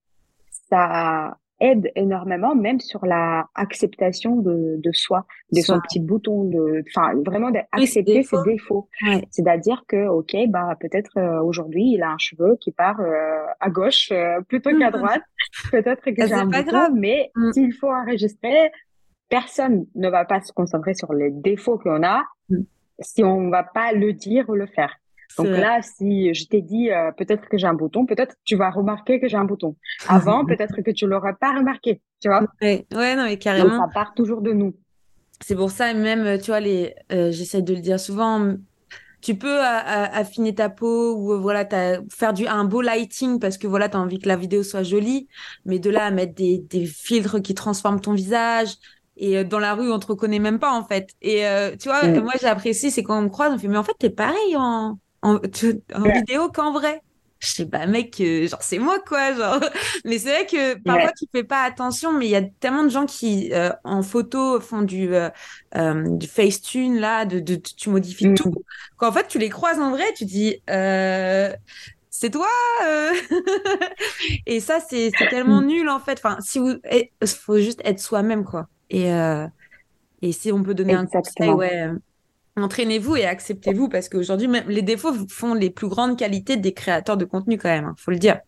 ça 0.68 1.36
aide 1.60 1.90
énormément, 1.94 2.54
même 2.54 2.80
sur 2.80 3.04
la 3.06 3.46
acceptation 3.54 4.36
de, 4.36 4.76
de 4.78 4.92
soi, 4.92 5.26
de 5.52 5.60
son 5.60 5.80
petit 5.80 6.00
bouton, 6.00 6.44
de, 6.44 6.82
enfin, 6.88 7.12
vraiment 7.24 7.50
d'accepter 7.50 8.22
ses 8.22 8.42
défauts. 8.44 8.88
C'est-à-dire 9.30 9.84
que, 9.86 10.08
ok, 10.08 10.34
bah, 10.48 10.76
peut-être 10.80 11.16
euh, 11.16 11.42
aujourd'hui, 11.42 11.92
il 11.94 12.02
a 12.02 12.10
un 12.10 12.18
cheveu 12.18 12.56
qui 12.60 12.72
part 12.72 13.00
euh, 13.00 13.46
à 13.60 13.70
gauche 13.70 14.10
euh, 14.12 14.40
plutôt 14.42 14.76
qu'à 14.76 14.90
droite. 14.90 15.22
peut-être 15.70 16.02
que 16.02 16.26
j'ai 16.26 16.32
un 16.32 16.48
pas 16.48 16.62
bouton, 16.62 16.76
grave. 16.76 16.92
mais 16.94 17.30
mm. 17.34 17.52
s'il 17.52 17.72
faut 17.74 17.90
enregistrer, 17.90 18.70
personne 19.28 19.86
ne 19.94 20.08
va 20.08 20.24
pas 20.24 20.40
se 20.40 20.52
concentrer 20.52 20.94
sur 20.94 21.12
les 21.12 21.30
défauts 21.30 21.78
qu'on 21.78 22.02
a 22.02 22.22
mm. 22.48 22.62
si 23.00 23.24
on 23.24 23.50
va 23.50 23.64
pas 23.64 23.92
le 23.92 24.12
dire 24.12 24.48
ou 24.48 24.54
le 24.54 24.66
faire. 24.66 24.99
Donc 25.38 25.48
là, 25.48 25.80
si 25.82 26.34
je 26.34 26.46
t'ai 26.46 26.62
dit 26.62 26.90
euh, 26.90 27.12
peut-être 27.12 27.48
que 27.48 27.56
j'ai 27.58 27.66
un 27.66 27.74
bouton, 27.74 28.06
peut-être 28.06 28.34
tu 28.44 28.56
vas 28.56 28.70
remarquer 28.70 29.20
que 29.20 29.28
j'ai 29.28 29.36
un 29.36 29.44
bouton. 29.44 29.76
Avant, 30.08 30.44
peut-être 30.44 30.82
que 30.82 30.90
tu 30.90 31.06
l'auras 31.06 31.34
pas 31.34 31.54
remarqué, 31.54 32.00
tu 32.20 32.28
vois. 32.28 32.42
Ouais, 32.60 32.86
ouais, 32.94 33.16
non, 33.16 33.24
mais 33.24 33.38
carrément. 33.38 33.68
Donc 33.68 33.80
ça 33.80 33.88
part 33.92 34.14
toujours 34.14 34.42
de 34.42 34.52
nous. 34.52 34.74
C'est 35.40 35.56
pour 35.56 35.70
ça, 35.70 35.94
même, 35.94 36.38
tu 36.38 36.46
vois, 36.46 36.60
les, 36.60 36.94
euh, 37.12 37.30
j'essaie 37.30 37.62
de 37.62 37.74
le 37.74 37.80
dire 37.80 37.98
souvent. 37.98 38.54
Tu 39.22 39.34
peux 39.34 39.60
affiner 39.60 40.54
ta 40.54 40.70
peau 40.70 41.14
ou 41.14 41.38
voilà, 41.38 41.68
faire 42.10 42.32
du 42.32 42.46
un 42.46 42.64
beau 42.64 42.80
lighting 42.80 43.38
parce 43.38 43.58
que 43.58 43.66
voilà, 43.66 43.90
tu 43.90 43.98
as 43.98 44.00
envie 44.00 44.18
que 44.18 44.26
la 44.26 44.36
vidéo 44.36 44.62
soit 44.62 44.82
jolie, 44.82 45.28
mais 45.66 45.78
de 45.78 45.90
là 45.90 46.06
à 46.06 46.10
mettre 46.10 46.34
des, 46.34 46.64
des 46.70 46.86
filtres 46.86 47.42
qui 47.42 47.54
transforment 47.54 48.00
ton 48.00 48.14
visage, 48.14 48.76
et 49.18 49.36
euh, 49.36 49.44
dans 49.44 49.58
la 49.58 49.74
rue 49.74 49.92
on 49.92 49.98
te 49.98 50.06
reconnaît 50.06 50.38
même 50.38 50.58
pas 50.58 50.72
en 50.72 50.84
fait 50.84 51.10
et 51.20 51.44
tu 51.78 51.90
vois 51.90 52.06
mm. 52.06 52.20
moi 52.22 52.32
j'apprécie 52.40 52.90
c'est 52.90 53.02
quand 53.02 53.18
on 53.18 53.22
me 53.22 53.28
croise 53.28 53.52
on 53.52 53.58
fait 53.58 53.68
mais 53.68 53.76
en 53.76 53.82
fait 53.82 53.92
t'es 53.98 54.08
pareil 54.08 54.56
en 54.56 54.98
en, 55.22 55.38
vidéo 55.38 56.50
qu'en 56.50 56.72
vrai? 56.72 57.02
Je 57.40 57.48
sais 57.48 57.66
pas, 57.66 57.86
mec, 57.86 58.20
euh, 58.20 58.46
genre 58.46 58.62
c'est 58.62 58.78
moi 58.78 58.98
quoi, 59.06 59.32
genre. 59.32 59.60
Mais 60.04 60.18
c'est 60.18 60.30
vrai 60.30 60.46
que 60.46 60.74
parfois 60.78 61.10
tu 61.12 61.24
fais 61.32 61.42
pas 61.42 61.62
attention, 61.62 62.12
mais 62.12 62.26
il 62.26 62.30
y 62.30 62.36
a 62.36 62.42
tellement 62.42 62.84
de 62.84 62.90
gens 62.90 63.06
qui 63.06 63.50
euh, 63.54 63.70
en 63.82 64.02
photo 64.02 64.60
font 64.60 64.82
du 64.82 65.14
euh, 65.14 65.30
du 65.74 66.26
Facetune 66.26 67.00
là, 67.00 67.24
de, 67.24 67.40
de, 67.40 67.54
tu 67.54 67.88
modifies 67.88 68.28
mm. 68.28 68.34
tout. 68.34 68.54
Qu'en 68.98 69.10
fait 69.10 69.26
tu 69.26 69.38
les 69.38 69.48
croises 69.48 69.78
en 69.78 69.90
vrai, 69.90 70.04
tu 70.14 70.26
dis 70.26 70.60
c'est 72.12 72.30
toi 72.30 72.48
et 74.46 74.60
ça 74.60 74.80
c'est 74.80 75.10
tellement 75.30 75.62
mm. 75.62 75.66
nul 75.66 75.88
en 75.88 76.00
fait 76.00 76.20
enfin 76.22 76.36
si 76.40 76.58
vous 76.58 76.74
eh, 76.90 77.10
faut 77.24 77.56
juste 77.56 77.80
être 77.84 78.00
soi-même 78.00 78.44
quoi 78.44 78.68
et 78.90 79.08
et 80.20 80.32
si 80.32 80.52
on 80.52 80.62
peut 80.62 80.74
donner 80.74 80.92
un 80.92 81.06
conseil 81.06 81.48
ouais 81.48 81.88
entraînez-vous 82.56 83.16
et 83.16 83.24
acceptez-vous 83.24 83.88
parce 83.88 84.08
qu'aujourd'hui, 84.08 84.48
même 84.48 84.68
les 84.68 84.82
défauts 84.82 85.12
font 85.28 85.54
les 85.54 85.70
plus 85.70 85.88
grandes 85.88 86.18
qualités 86.18 86.56
des 86.56 86.72
créateurs 86.72 87.16
de 87.16 87.24
contenu 87.24 87.58
quand 87.58 87.68
même, 87.68 87.84
il 87.84 87.88
hein, 87.88 87.94
faut 87.96 88.10
le 88.10 88.18
dire. 88.18 88.40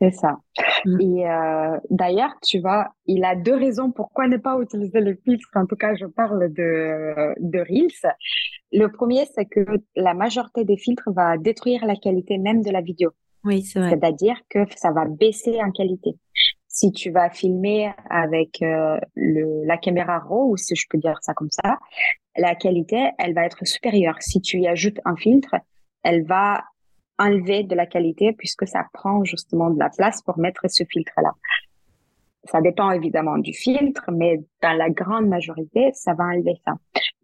C'est 0.00 0.12
ça. 0.12 0.38
Mm. 0.84 1.00
Et 1.00 1.28
euh, 1.28 1.76
d'ailleurs, 1.90 2.34
tu 2.42 2.60
vois, 2.60 2.88
il 3.06 3.24
a 3.24 3.34
deux 3.34 3.56
raisons 3.56 3.90
pourquoi 3.90 4.28
ne 4.28 4.36
pas 4.36 4.56
utiliser 4.60 5.00
les 5.00 5.16
filtres. 5.16 5.48
En 5.54 5.66
tout 5.66 5.76
cas, 5.76 5.94
je 5.96 6.06
parle 6.06 6.52
de, 6.52 7.34
de 7.40 7.58
Reels. 7.58 8.14
Le 8.72 8.86
premier, 8.88 9.26
c'est 9.34 9.46
que 9.46 9.66
la 9.96 10.14
majorité 10.14 10.64
des 10.64 10.76
filtres 10.76 11.10
va 11.10 11.36
détruire 11.36 11.84
la 11.84 11.96
qualité 11.96 12.38
même 12.38 12.62
de 12.62 12.70
la 12.70 12.80
vidéo. 12.80 13.10
Oui, 13.44 13.62
c'est 13.62 13.80
vrai. 13.80 13.90
C'est-à-dire 13.90 14.36
que 14.48 14.60
ça 14.76 14.92
va 14.92 15.04
baisser 15.04 15.60
en 15.62 15.70
qualité. 15.72 16.10
Si 16.68 16.92
tu 16.92 17.10
vas 17.10 17.30
filmer 17.30 17.90
avec 18.08 18.62
euh, 18.62 18.98
le, 19.16 19.64
la 19.64 19.78
caméra 19.78 20.20
RAW, 20.20 20.52
ou 20.52 20.56
si 20.56 20.76
je 20.76 20.86
peux 20.88 20.98
dire 20.98 21.18
ça 21.22 21.34
comme 21.34 21.50
ça, 21.50 21.78
la 22.38 22.54
qualité, 22.54 23.10
elle 23.18 23.34
va 23.34 23.44
être 23.44 23.66
supérieure. 23.66 24.16
Si 24.20 24.40
tu 24.40 24.60
y 24.60 24.68
ajoutes 24.68 25.00
un 25.04 25.16
filtre, 25.16 25.56
elle 26.02 26.24
va 26.24 26.64
enlever 27.18 27.64
de 27.64 27.74
la 27.74 27.86
qualité 27.86 28.32
puisque 28.32 28.66
ça 28.66 28.84
prend 28.92 29.24
justement 29.24 29.70
de 29.70 29.78
la 29.78 29.90
place 29.90 30.22
pour 30.22 30.38
mettre 30.38 30.62
ce 30.68 30.84
filtre-là. 30.84 31.32
Ça 32.44 32.60
dépend 32.60 32.90
évidemment 32.92 33.36
du 33.36 33.52
filtre, 33.52 34.10
mais 34.12 34.38
dans 34.62 34.72
la 34.72 34.88
grande 34.88 35.26
majorité, 35.26 35.90
ça 35.92 36.14
va 36.14 36.24
enlever 36.24 36.54
ça. 36.64 36.74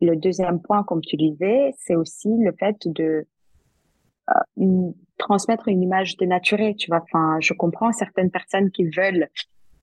Le 0.00 0.16
deuxième 0.16 0.61
point, 0.61 0.83
comme 0.83 1.00
tu 1.00 1.16
disais, 1.16 1.72
c'est 1.79 1.94
aussi 1.94 2.29
le 2.29 2.53
fait 2.59 2.77
de 2.87 3.27
euh, 4.31 4.90
transmettre 5.16 5.68
une 5.68 5.83
image 5.83 6.16
dénaturée. 6.16 6.74
Tu 6.74 6.90
vois, 6.90 7.03
enfin, 7.03 7.38
je 7.40 7.55
comprends 7.55 7.92
certaines 7.92 8.31
personnes 8.31 8.70
qui 8.70 8.85
veulent 8.85 9.29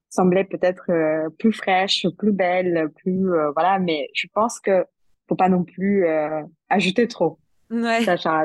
sembler 0.09 0.43
peut-être 0.43 0.91
euh, 0.91 1.29
plus 1.39 1.53
fraîches, 1.53 2.05
plus 2.17 2.33
belles, 2.33 2.89
plus 2.97 3.33
euh, 3.33 3.51
voilà, 3.53 3.79
mais 3.79 4.09
je 4.13 4.27
pense 4.33 4.59
que 4.59 4.85
faut 5.31 5.35
pas 5.37 5.47
non 5.47 5.63
plus 5.63 6.05
ajouter 6.69 7.07
trop. 7.07 7.39
Ouais. 7.69 8.03
Sacha, 8.03 8.43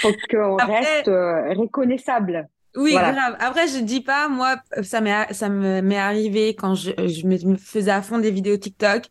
faut 0.00 0.12
qu'on 0.30 0.56
reste 0.56 1.06
reconnaissable. 1.06 2.46
Oui, 2.76 2.92
grave. 2.92 3.36
Après, 3.40 3.66
je 3.68 3.78
dis 3.78 4.02
pas, 4.02 4.28
moi, 4.28 4.56
ça 4.82 5.00
m'est, 5.00 5.32
ça 5.32 5.48
m'est 5.48 5.96
arrivé 5.96 6.54
quand 6.54 6.74
je, 6.74 6.90
je 6.90 7.26
me 7.26 7.56
faisais 7.56 7.90
à 7.90 8.02
fond 8.02 8.18
des 8.18 8.30
vidéos 8.30 8.58
TikTok 8.58 9.04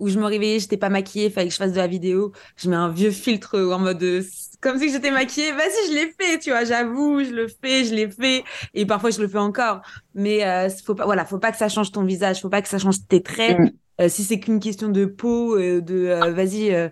où 0.00 0.08
je 0.08 0.18
me 0.18 0.24
réveillais, 0.24 0.58
j'étais 0.58 0.78
pas 0.78 0.88
maquillée, 0.88 1.28
fallait 1.28 1.48
que 1.48 1.52
je 1.52 1.58
fasse 1.58 1.72
de 1.72 1.76
la 1.76 1.86
vidéo. 1.86 2.32
Je 2.56 2.70
mets 2.70 2.76
un 2.76 2.88
vieux 2.88 3.10
filtre 3.10 3.60
en 3.60 3.78
mode 3.78 4.02
euh, 4.02 4.22
comme 4.60 4.78
si 4.78 4.90
j'étais 4.90 5.10
maquillée. 5.10 5.52
Vas-y, 5.52 5.90
je 5.90 5.94
l'ai 5.94 6.06
fait, 6.18 6.38
tu 6.38 6.50
vois. 6.50 6.64
J'avoue, 6.64 7.22
je 7.22 7.30
le 7.30 7.48
fais, 7.48 7.84
je 7.84 7.94
l'ai 7.94 8.10
fait, 8.10 8.42
et 8.72 8.86
parfois 8.86 9.10
je 9.10 9.20
le 9.20 9.28
fais 9.28 9.38
encore. 9.38 9.82
Mais 10.14 10.44
euh, 10.44 10.68
faut 10.84 10.94
pas, 10.94 11.04
voilà, 11.04 11.26
faut 11.26 11.38
pas 11.38 11.52
que 11.52 11.58
ça 11.58 11.68
change 11.68 11.92
ton 11.92 12.04
visage, 12.04 12.40
faut 12.40 12.48
pas 12.48 12.62
que 12.62 12.68
ça 12.68 12.78
change 12.78 13.06
tes 13.08 13.22
traits. 13.22 13.58
Mm. 13.58 13.70
Euh, 14.00 14.08
si 14.08 14.24
c'est 14.24 14.40
qu'une 14.40 14.60
question 14.60 14.88
de 14.88 15.04
peau, 15.04 15.56
euh, 15.56 15.80
de 15.80 16.30
vas-y, 16.30 16.72
euh, 16.72 16.88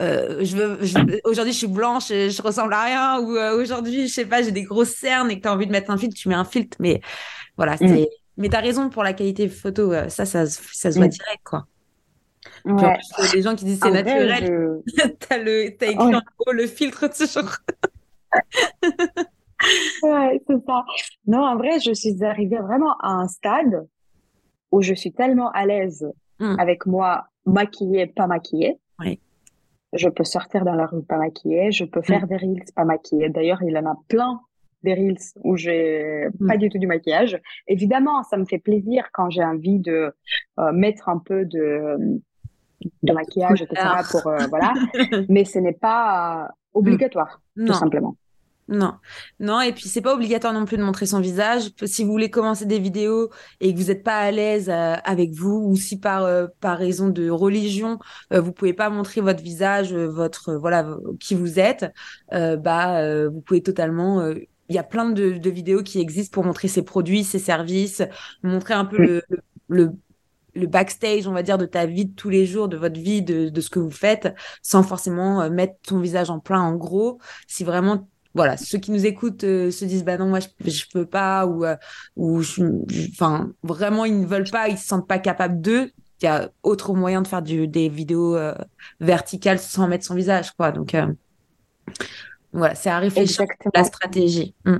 je 0.00 0.56
veux, 0.56 1.20
aujourd'hui 1.24 1.52
je 1.52 1.58
suis 1.58 1.66
blanche 1.66 2.10
et 2.10 2.30
je 2.30 2.42
ressemble 2.42 2.72
à 2.74 2.84
rien 2.84 3.20
ou 3.20 3.38
aujourd'hui 3.60 4.08
je 4.08 4.12
sais 4.12 4.26
pas 4.26 4.42
j'ai 4.42 4.52
des 4.52 4.64
grosses 4.64 4.94
cernes 4.94 5.30
et 5.30 5.36
que 5.36 5.42
tu 5.42 5.48
as 5.48 5.52
envie 5.54 5.66
de 5.66 5.72
mettre 5.72 5.90
un 5.90 5.96
filtre 5.96 6.14
tu 6.14 6.28
mets 6.28 6.34
un 6.34 6.44
filtre 6.44 6.76
mais 6.80 7.00
voilà 7.56 7.76
mm. 7.76 7.88
c'est 7.88 8.08
mais 8.36 8.50
tu 8.50 8.56
as 8.56 8.60
raison 8.60 8.90
pour 8.90 9.02
la 9.02 9.14
qualité 9.14 9.48
photo 9.48 9.94
ça 10.10 10.26
ça, 10.26 10.44
ça 10.44 10.92
se 10.92 10.98
voit 10.98 11.06
mm. 11.06 11.10
direct 11.10 11.40
quoi 11.44 11.66
ouais. 12.66 12.98
les 13.32 13.40
gens 13.40 13.54
qui 13.54 13.64
disent 13.64 13.80
c'est 13.82 13.90
naturel 13.90 14.82
t'as 15.18 15.38
le 15.38 15.68
as 15.80 15.86
écrit 15.86 16.14
en 16.14 16.20
haut 16.46 16.52
le 16.52 16.66
filtre 16.66 17.06
toujours 17.16 17.50
ouais 20.02 20.42
c'est 20.46 20.66
ça 20.66 20.84
non 21.26 21.42
en 21.42 21.56
vrai 21.56 21.80
je 21.80 21.94
suis 21.94 22.22
arrivée 22.22 22.58
vraiment 22.58 22.98
à 23.00 23.12
un 23.12 23.28
stade 23.28 23.88
où 24.72 24.82
je 24.82 24.92
suis 24.92 25.12
tellement 25.14 25.50
à 25.52 25.64
l'aise 25.64 26.06
mm. 26.40 26.56
avec 26.58 26.86
moi 26.86 27.28
maquillée 27.44 28.06
pas 28.06 28.26
maquillée 28.26 28.78
oui 28.98 29.20
je 29.92 30.08
peux 30.08 30.24
sortir 30.24 30.64
dans 30.64 30.74
la 30.74 30.86
rue 30.86 31.02
pas 31.02 31.18
maquillée, 31.18 31.72
je 31.72 31.84
peux 31.84 32.02
faire 32.02 32.24
mm. 32.24 32.28
des 32.28 32.36
reels 32.36 32.64
pas 32.74 32.84
maquillée. 32.84 33.28
D'ailleurs, 33.28 33.62
il 33.62 33.76
en 33.76 33.86
a 33.86 33.96
plein 34.08 34.40
des 34.82 34.94
reels 34.94 35.18
où 35.42 35.56
j'ai 35.56 36.26
mm. 36.38 36.46
pas 36.46 36.56
du 36.56 36.68
tout 36.68 36.78
du 36.78 36.86
maquillage. 36.86 37.40
Évidemment, 37.66 38.22
ça 38.22 38.36
me 38.36 38.44
fait 38.44 38.58
plaisir 38.58 39.08
quand 39.12 39.30
j'ai 39.30 39.44
envie 39.44 39.78
de 39.78 40.14
euh, 40.58 40.72
mettre 40.72 41.08
un 41.08 41.18
peu 41.18 41.44
de 41.44 42.20
de 43.02 43.12
maquillage, 43.12 43.62
etc. 43.62 43.82
pour 44.10 44.26
euh, 44.26 44.36
voilà, 44.50 44.74
mais 45.28 45.44
ce 45.44 45.58
n'est 45.58 45.72
pas 45.72 46.50
obligatoire, 46.74 47.40
tout 47.56 47.72
simplement. 47.72 48.16
Non, 48.68 48.94
non, 49.38 49.60
et 49.60 49.72
puis 49.72 49.88
c'est 49.88 50.00
pas 50.00 50.12
obligatoire 50.12 50.52
non 50.52 50.64
plus 50.64 50.76
de 50.76 50.82
montrer 50.82 51.06
son 51.06 51.20
visage. 51.20 51.70
Si 51.84 52.02
vous 52.02 52.10
voulez 52.10 52.30
commencer 52.30 52.66
des 52.66 52.80
vidéos 52.80 53.30
et 53.60 53.72
que 53.72 53.78
vous 53.78 53.86
n'êtes 53.86 54.02
pas 54.02 54.18
à 54.18 54.30
l'aise 54.32 54.68
euh, 54.68 54.96
avec 55.04 55.32
vous, 55.34 55.62
ou 55.68 55.76
si 55.76 56.00
par 56.00 56.24
euh, 56.24 56.48
par 56.60 56.76
raison 56.76 57.08
de 57.08 57.30
religion 57.30 58.00
euh, 58.32 58.40
vous 58.40 58.52
pouvez 58.52 58.72
pas 58.72 58.90
montrer 58.90 59.20
votre 59.20 59.40
visage, 59.40 59.94
votre 59.94 60.54
voilà 60.54 60.96
qui 61.20 61.36
vous 61.36 61.60
êtes, 61.60 61.86
bah 62.32 63.28
vous 63.28 63.40
pouvez 63.40 63.62
totalement. 63.62 64.28
Il 64.68 64.74
y 64.74 64.78
a 64.78 64.82
plein 64.82 65.10
de, 65.10 65.38
de, 65.38 65.50
vidéos 65.50 65.84
qui 65.84 66.00
existent 66.00 66.34
pour 66.34 66.44
montrer 66.44 66.66
ses 66.66 66.82
produits, 66.82 67.22
ses 67.22 67.38
services, 67.38 68.02
montrer 68.42 68.74
un 68.74 68.84
peu 68.84 68.98
le, 68.98 69.22
le, 69.68 69.92
le 70.54 70.66
backstage, 70.66 71.28
on 71.28 71.32
va 71.32 71.44
dire, 71.44 71.56
de 71.56 71.66
ta 71.66 71.86
vie 71.86 72.06
de 72.06 72.14
tous 72.14 72.30
les 72.30 72.46
jours, 72.46 72.66
de 72.66 72.76
votre 72.76 72.98
vie, 72.98 73.22
de, 73.22 73.48
de 73.48 73.60
ce 73.60 73.70
que 73.70 73.78
vous 73.78 73.92
faites, 73.92 74.34
sans 74.62 74.82
forcément 74.82 75.48
mettre 75.50 75.74
ton 75.86 76.00
visage 76.00 76.30
en 76.30 76.40
plein, 76.40 76.60
en 76.60 76.74
gros. 76.74 77.20
Si 77.46 77.62
vraiment 77.62 78.08
voilà, 78.36 78.58
ceux 78.58 78.78
qui 78.78 78.90
nous 78.92 79.06
écoutent 79.06 79.44
euh, 79.44 79.70
se 79.70 79.86
disent 79.86 80.04
bah 80.04 80.18
non 80.18 80.26
moi 80.26 80.40
je, 80.40 80.48
je 80.70 80.84
peux 80.92 81.06
pas 81.06 81.46
ou 81.46 81.64
euh, 81.64 81.74
ou 82.16 82.42
enfin 83.10 83.50
vraiment 83.62 84.04
ils 84.04 84.20
ne 84.20 84.26
veulent 84.26 84.50
pas, 84.50 84.68
ils 84.68 84.76
se 84.76 84.86
sentent 84.86 85.08
pas 85.08 85.18
capables 85.18 85.60
d'eux. 85.60 85.90
Il 86.20 86.26
y 86.26 86.28
a 86.28 86.50
autre 86.62 86.94
moyen 86.94 87.22
de 87.22 87.28
faire 87.28 87.42
du, 87.42 87.66
des 87.66 87.88
vidéos 87.88 88.36
euh, 88.36 88.54
verticales 89.00 89.58
sans 89.58 89.88
mettre 89.88 90.04
son 90.04 90.14
visage 90.14 90.52
quoi. 90.52 90.70
Donc 90.70 90.94
voilà, 92.52 92.74
c'est 92.74 92.90
à 92.90 92.98
réfléchir 92.98 93.46
la 93.74 93.84
stratégie. 93.84 94.54
Mm. 94.66 94.76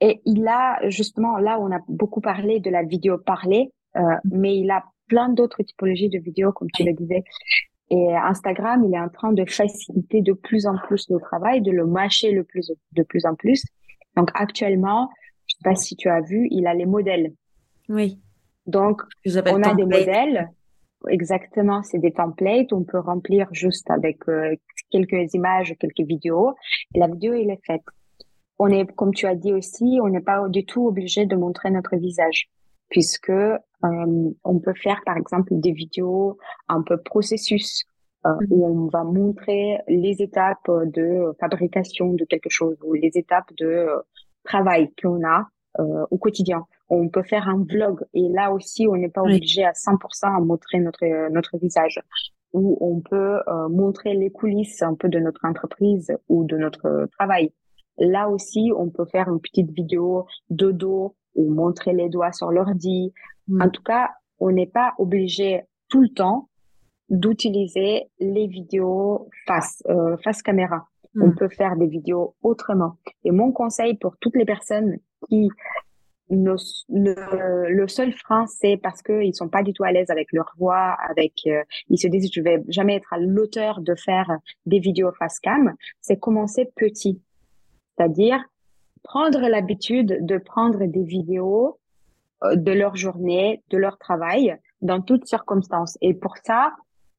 Et 0.00 0.22
il 0.24 0.48
a 0.48 0.80
justement 0.88 1.36
là 1.36 1.58
on 1.60 1.70
a 1.70 1.80
beaucoup 1.86 2.22
parlé 2.22 2.60
de 2.60 2.70
la 2.70 2.82
vidéo 2.82 3.18
parlée, 3.18 3.70
mais 4.24 4.56
il 4.56 4.70
a 4.70 4.84
plein 5.06 5.28
d'autres 5.28 5.62
typologies 5.62 6.08
de 6.08 6.18
vidéos 6.18 6.52
comme 6.52 6.70
tu 6.72 6.84
le 6.84 6.94
disais. 6.94 7.24
Et 7.90 8.14
Instagram, 8.14 8.84
il 8.84 8.94
est 8.94 9.00
en 9.00 9.08
train 9.08 9.32
de 9.32 9.44
faciliter 9.44 10.22
de 10.22 10.32
plus 10.32 10.66
en 10.66 10.76
plus 10.78 11.08
le 11.10 11.18
travail, 11.18 11.60
de 11.60 11.72
le 11.72 11.86
mâcher 11.86 12.30
le 12.30 12.44
plus, 12.44 12.72
de 12.92 13.02
plus 13.02 13.26
en 13.26 13.34
plus. 13.34 13.64
Donc 14.16 14.30
actuellement, 14.34 15.10
je 15.46 15.56
sais 15.56 15.62
pas 15.64 15.74
si 15.74 15.96
tu 15.96 16.08
as 16.08 16.20
vu, 16.20 16.46
il 16.50 16.66
a 16.66 16.74
les 16.74 16.86
modèles. 16.86 17.32
Oui. 17.88 18.20
Donc, 18.66 19.02
on 19.26 19.62
a 19.62 19.74
des 19.74 19.84
modèles. 19.84 20.50
Exactement, 21.08 21.82
c'est 21.82 21.98
des 21.98 22.12
templates. 22.12 22.72
On 22.72 22.84
peut 22.84 23.00
remplir 23.00 23.48
juste 23.52 23.90
avec 23.90 24.28
euh, 24.28 24.54
quelques 24.90 25.34
images, 25.34 25.74
quelques 25.80 26.06
vidéos. 26.06 26.54
Et 26.94 27.00
la 27.00 27.08
vidéo, 27.08 27.34
il 27.34 27.50
est 27.50 27.64
faite. 27.66 27.82
On 28.58 28.68
est, 28.68 28.86
comme 28.94 29.14
tu 29.14 29.26
as 29.26 29.34
dit 29.34 29.52
aussi, 29.52 29.98
on 30.02 30.08
n'est 30.08 30.20
pas 30.20 30.46
du 30.48 30.64
tout 30.66 30.86
obligé 30.86 31.24
de 31.26 31.34
montrer 31.34 31.70
notre 31.70 31.96
visage 31.96 32.50
puisque 32.90 33.32
euh, 33.84 34.30
on 34.44 34.58
peut 34.58 34.74
faire 34.74 35.00
par 35.06 35.16
exemple 35.16 35.52
des 35.52 35.72
vidéos 35.72 36.38
un 36.68 36.82
peu 36.82 36.98
processus 36.98 37.84
euh, 38.26 38.30
mhm. 38.32 38.46
où 38.50 38.66
on 38.66 38.88
va 38.88 39.04
montrer 39.04 39.78
les 39.88 40.22
étapes 40.22 40.68
de 40.68 41.32
fabrication 41.40 42.12
de 42.12 42.24
quelque 42.24 42.50
chose 42.50 42.76
ou 42.82 42.94
les 42.94 43.10
étapes 43.14 43.50
de 43.56 43.66
euh, 43.66 43.98
travail 44.44 44.90
qu'on 45.00 45.26
a 45.26 45.46
au 46.10 46.18
quotidien. 46.18 46.66
On 46.88 47.08
peut 47.08 47.22
faire 47.22 47.48
un 47.48 47.62
vlog 47.62 48.04
et 48.12 48.28
là 48.28 48.50
aussi 48.50 48.88
on 48.88 48.96
n'est 48.96 49.08
pas 49.08 49.22
obligé 49.22 49.64
à 49.64 49.70
100% 49.70 50.36
à 50.36 50.40
montrer 50.40 50.80
notre 50.80 51.28
notre 51.30 51.56
visage 51.58 52.00
ou 52.52 52.76
on 52.80 53.00
peut 53.00 53.38
montrer 53.68 54.14
les 54.14 54.30
coulisses 54.30 54.82
un 54.82 54.96
peu 54.96 55.08
de 55.08 55.20
notre 55.20 55.44
entreprise 55.44 56.12
ou 56.28 56.42
de 56.42 56.56
notre 56.56 57.06
travail. 57.16 57.52
Là 57.98 58.28
aussi, 58.28 58.72
on 58.76 58.88
peut 58.88 59.04
faire 59.04 59.28
une 59.28 59.40
petite 59.40 59.70
vidéo 59.70 60.26
de 60.48 60.72
dos 60.72 61.14
ou 61.34 61.52
montrer 61.52 61.92
les 61.92 62.08
doigts 62.08 62.32
sur 62.32 62.50
l'ordi. 62.50 63.12
Mm. 63.50 63.62
En 63.62 63.68
tout 63.68 63.82
cas, 63.82 64.10
on 64.38 64.50
n'est 64.50 64.66
pas 64.66 64.94
obligé 64.98 65.62
tout 65.88 66.00
le 66.00 66.08
temps 66.08 66.48
d'utiliser 67.08 68.04
les 68.20 68.46
vidéos 68.46 69.28
face 69.46 69.82
euh, 69.88 70.16
face 70.24 70.42
caméra. 70.42 70.86
Mm. 71.14 71.22
On 71.24 71.32
peut 71.32 71.48
faire 71.48 71.76
des 71.76 71.88
vidéos 71.88 72.36
autrement. 72.42 72.96
Et 73.24 73.32
mon 73.32 73.52
conseil 73.52 73.94
pour 73.94 74.16
toutes 74.18 74.36
les 74.36 74.44
personnes 74.44 74.98
qui 75.28 75.48
ne, 76.30 76.54
le 77.68 77.88
seul 77.88 78.12
frein 78.12 78.46
c'est 78.46 78.76
parce 78.76 79.02
que 79.02 79.20
ils 79.20 79.34
sont 79.34 79.48
pas 79.48 79.64
du 79.64 79.72
tout 79.72 79.82
à 79.82 79.90
l'aise 79.90 80.10
avec 80.10 80.28
leur 80.32 80.52
voix, 80.56 80.96
avec 81.08 81.32
euh, 81.48 81.64
ils 81.88 81.98
se 81.98 82.06
disent 82.06 82.30
je 82.32 82.40
vais 82.40 82.62
jamais 82.68 82.94
être 82.94 83.12
à 83.12 83.18
l'auteur 83.18 83.80
de 83.80 83.96
faire 83.96 84.30
des 84.64 84.78
vidéos 84.78 85.10
face 85.18 85.40
cam. 85.40 85.74
C'est 86.00 86.20
commencer 86.20 86.70
petit, 86.76 87.20
c'est-à-dire 87.96 88.40
prendre 89.02 89.40
l'habitude 89.40 90.24
de 90.24 90.38
prendre 90.38 90.86
des 90.86 91.02
vidéos 91.02 91.80
de 92.42 92.72
leur 92.72 92.96
journée, 92.96 93.62
de 93.70 93.76
leur 93.76 93.98
travail, 93.98 94.56
dans 94.80 95.00
toutes 95.00 95.26
circonstances. 95.26 95.98
Et 96.00 96.14
pour 96.14 96.36
ça, 96.38 96.72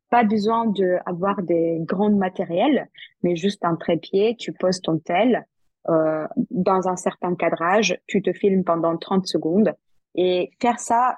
pas 0.09 0.23
besoin 0.23 0.67
d'avoir 0.67 1.41
des 1.41 1.79
grands 1.81 2.11
matériels, 2.11 2.89
mais 3.23 3.35
juste 3.35 3.63
un 3.63 3.75
trépied, 3.75 4.35
tu 4.37 4.51
poses 4.51 4.81
ton 4.81 4.99
tel 4.99 5.45
euh, 5.89 6.27
dans 6.51 6.87
un 6.87 6.95
certain 6.95 7.33
cadrage, 7.33 7.97
tu 8.05 8.21
te 8.21 8.33
filmes 8.33 8.63
pendant 8.63 8.97
30 8.97 9.25
secondes 9.25 9.73
et 10.13 10.51
faire 10.61 10.79
ça 10.79 11.17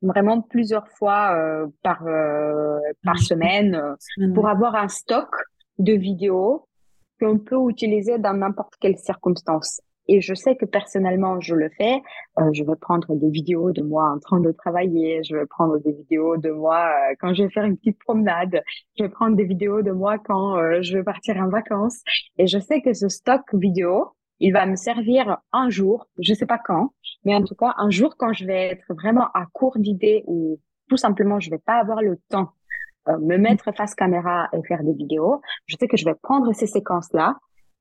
vraiment 0.00 0.40
plusieurs 0.40 0.88
fois 0.88 1.34
euh, 1.34 1.66
par 1.82 2.06
euh, 2.06 2.78
par 3.04 3.18
semaine 3.18 3.96
pour 4.34 4.48
avoir 4.48 4.76
un 4.76 4.88
stock 4.88 5.28
de 5.78 5.92
vidéos 5.92 6.66
qu'on 7.20 7.38
peut 7.38 7.58
utiliser 7.68 8.18
dans 8.18 8.32
n'importe 8.32 8.74
quelle 8.80 8.96
circonstance. 8.96 9.82
Et 10.12 10.20
je 10.20 10.34
sais 10.34 10.56
que 10.56 10.64
personnellement, 10.64 11.40
je 11.40 11.54
le 11.54 11.70
fais. 11.78 12.02
Euh, 12.40 12.50
je 12.52 12.64
vais 12.64 12.74
prendre 12.74 13.14
des 13.14 13.30
vidéos 13.30 13.70
de 13.70 13.80
moi 13.80 14.10
en 14.10 14.18
train 14.18 14.40
de 14.40 14.50
travailler. 14.50 15.22
Je 15.22 15.36
vais 15.36 15.46
prendre 15.46 15.78
des 15.78 15.92
vidéos 15.92 16.36
de 16.36 16.50
moi 16.50 16.88
euh, 16.88 17.14
quand 17.20 17.32
je 17.32 17.44
vais 17.44 17.50
faire 17.50 17.62
une 17.62 17.76
petite 17.76 18.00
promenade. 18.00 18.60
Je 18.98 19.04
vais 19.04 19.08
prendre 19.08 19.36
des 19.36 19.44
vidéos 19.44 19.82
de 19.82 19.92
moi 19.92 20.18
quand 20.18 20.56
euh, 20.56 20.82
je 20.82 20.96
vais 20.98 21.04
partir 21.04 21.36
en 21.36 21.48
vacances. 21.48 22.02
Et 22.38 22.48
je 22.48 22.58
sais 22.58 22.82
que 22.82 22.92
ce 22.92 23.08
stock 23.08 23.42
vidéo, 23.54 24.08
il 24.40 24.52
va 24.52 24.66
me 24.66 24.74
servir 24.74 25.38
un 25.52 25.70
jour, 25.70 26.08
je 26.18 26.34
sais 26.34 26.46
pas 26.46 26.58
quand, 26.58 26.92
mais 27.24 27.34
en 27.36 27.44
tout 27.44 27.54
cas 27.54 27.74
un 27.76 27.90
jour 27.90 28.16
quand 28.18 28.32
je 28.32 28.46
vais 28.46 28.70
être 28.70 28.92
vraiment 28.94 29.28
à 29.34 29.46
court 29.52 29.78
d'idées 29.78 30.24
ou 30.26 30.58
tout 30.88 30.96
simplement 30.96 31.38
je 31.38 31.50
vais 31.50 31.58
pas 31.58 31.74
avoir 31.74 32.00
le 32.02 32.18
temps 32.30 32.50
euh, 33.08 33.18
me 33.18 33.36
mettre 33.36 33.72
face 33.76 33.94
caméra 33.94 34.48
et 34.52 34.62
faire 34.66 34.82
des 34.82 34.94
vidéos, 34.94 35.40
je 35.66 35.76
sais 35.78 35.88
que 35.88 35.96
je 35.96 36.04
vais 36.04 36.14
prendre 36.22 36.52
ces 36.54 36.66
séquences-là 36.66 37.36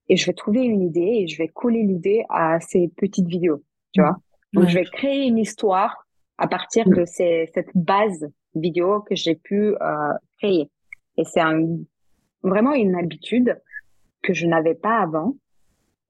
et 0.09 0.17
je 0.17 0.25
vais 0.25 0.33
trouver 0.33 0.63
une 0.63 0.81
idée 0.81 1.19
et 1.21 1.27
je 1.27 1.37
vais 1.37 1.47
coller 1.47 1.83
l'idée 1.83 2.25
à 2.29 2.59
ces 2.59 2.89
petites 2.97 3.27
vidéos, 3.27 3.63
tu 3.93 4.01
vois. 4.01 4.17
Donc, 4.53 4.67
je 4.67 4.79
vais 4.79 4.85
créer 4.85 5.27
une 5.27 5.37
histoire 5.37 6.05
à 6.39 6.47
partir 6.47 6.89
de 6.89 7.05
ces, 7.05 7.49
cette 7.53 7.69
base 7.75 8.27
vidéo 8.55 9.01
que 9.01 9.15
j'ai 9.15 9.35
pu 9.35 9.75
euh, 9.79 10.13
créer. 10.39 10.71
Et 11.17 11.23
c'est 11.23 11.41
un, 11.41 11.63
vraiment 12.41 12.73
une 12.73 12.95
habitude 12.95 13.61
que 14.23 14.33
je 14.33 14.47
n'avais 14.47 14.73
pas 14.73 14.97
avant, 14.97 15.35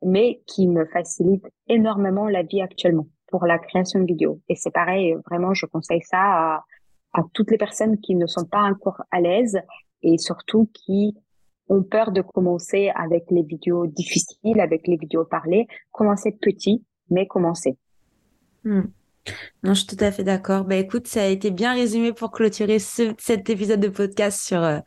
mais 0.01 0.41
qui 0.47 0.67
me 0.67 0.85
facilite 0.85 1.45
énormément 1.67 2.29
la 2.29 2.43
vie 2.43 2.61
actuellement 2.61 3.07
pour 3.27 3.45
la 3.45 3.59
création 3.59 3.99
de 3.99 4.05
vidéos. 4.05 4.39
Et 4.47 4.55
c'est 4.55 4.71
pareil, 4.71 5.15
vraiment, 5.29 5.53
je 5.53 5.65
conseille 5.65 6.01
ça 6.03 6.21
à, 6.21 6.63
à 7.13 7.23
toutes 7.33 7.51
les 7.51 7.57
personnes 7.57 7.99
qui 7.99 8.15
ne 8.15 8.27
sont 8.27 8.45
pas 8.45 8.61
encore 8.61 9.01
à 9.11 9.19
l'aise 9.19 9.59
et 10.01 10.17
surtout 10.17 10.69
qui 10.73 11.17
ont 11.69 11.83
peur 11.83 12.11
de 12.11 12.21
commencer 12.21 12.91
avec 12.95 13.25
les 13.29 13.43
vidéos 13.43 13.87
difficiles, 13.87 14.59
avec 14.59 14.87
les 14.87 14.97
vidéos 14.97 15.25
parlées. 15.25 15.67
Commencer 15.91 16.31
petit, 16.31 16.83
mais 17.09 17.27
commencer. 17.27 17.77
Hmm. 18.63 18.81
Non, 19.63 19.73
je 19.73 19.79
suis 19.85 19.87
tout 19.87 20.03
à 20.03 20.11
fait 20.11 20.23
d'accord. 20.23 20.63
Ben 20.63 20.83
écoute, 20.83 21.07
ça 21.07 21.23
a 21.23 21.25
été 21.25 21.51
bien 21.51 21.73
résumé 21.73 22.13
pour 22.13 22.31
clôturer 22.31 22.79
ce, 22.79 23.13
cet 23.17 23.49
épisode 23.49 23.79
de 23.79 23.89
podcast 23.89 24.41
sur 24.41 24.63
euh, 24.63 24.79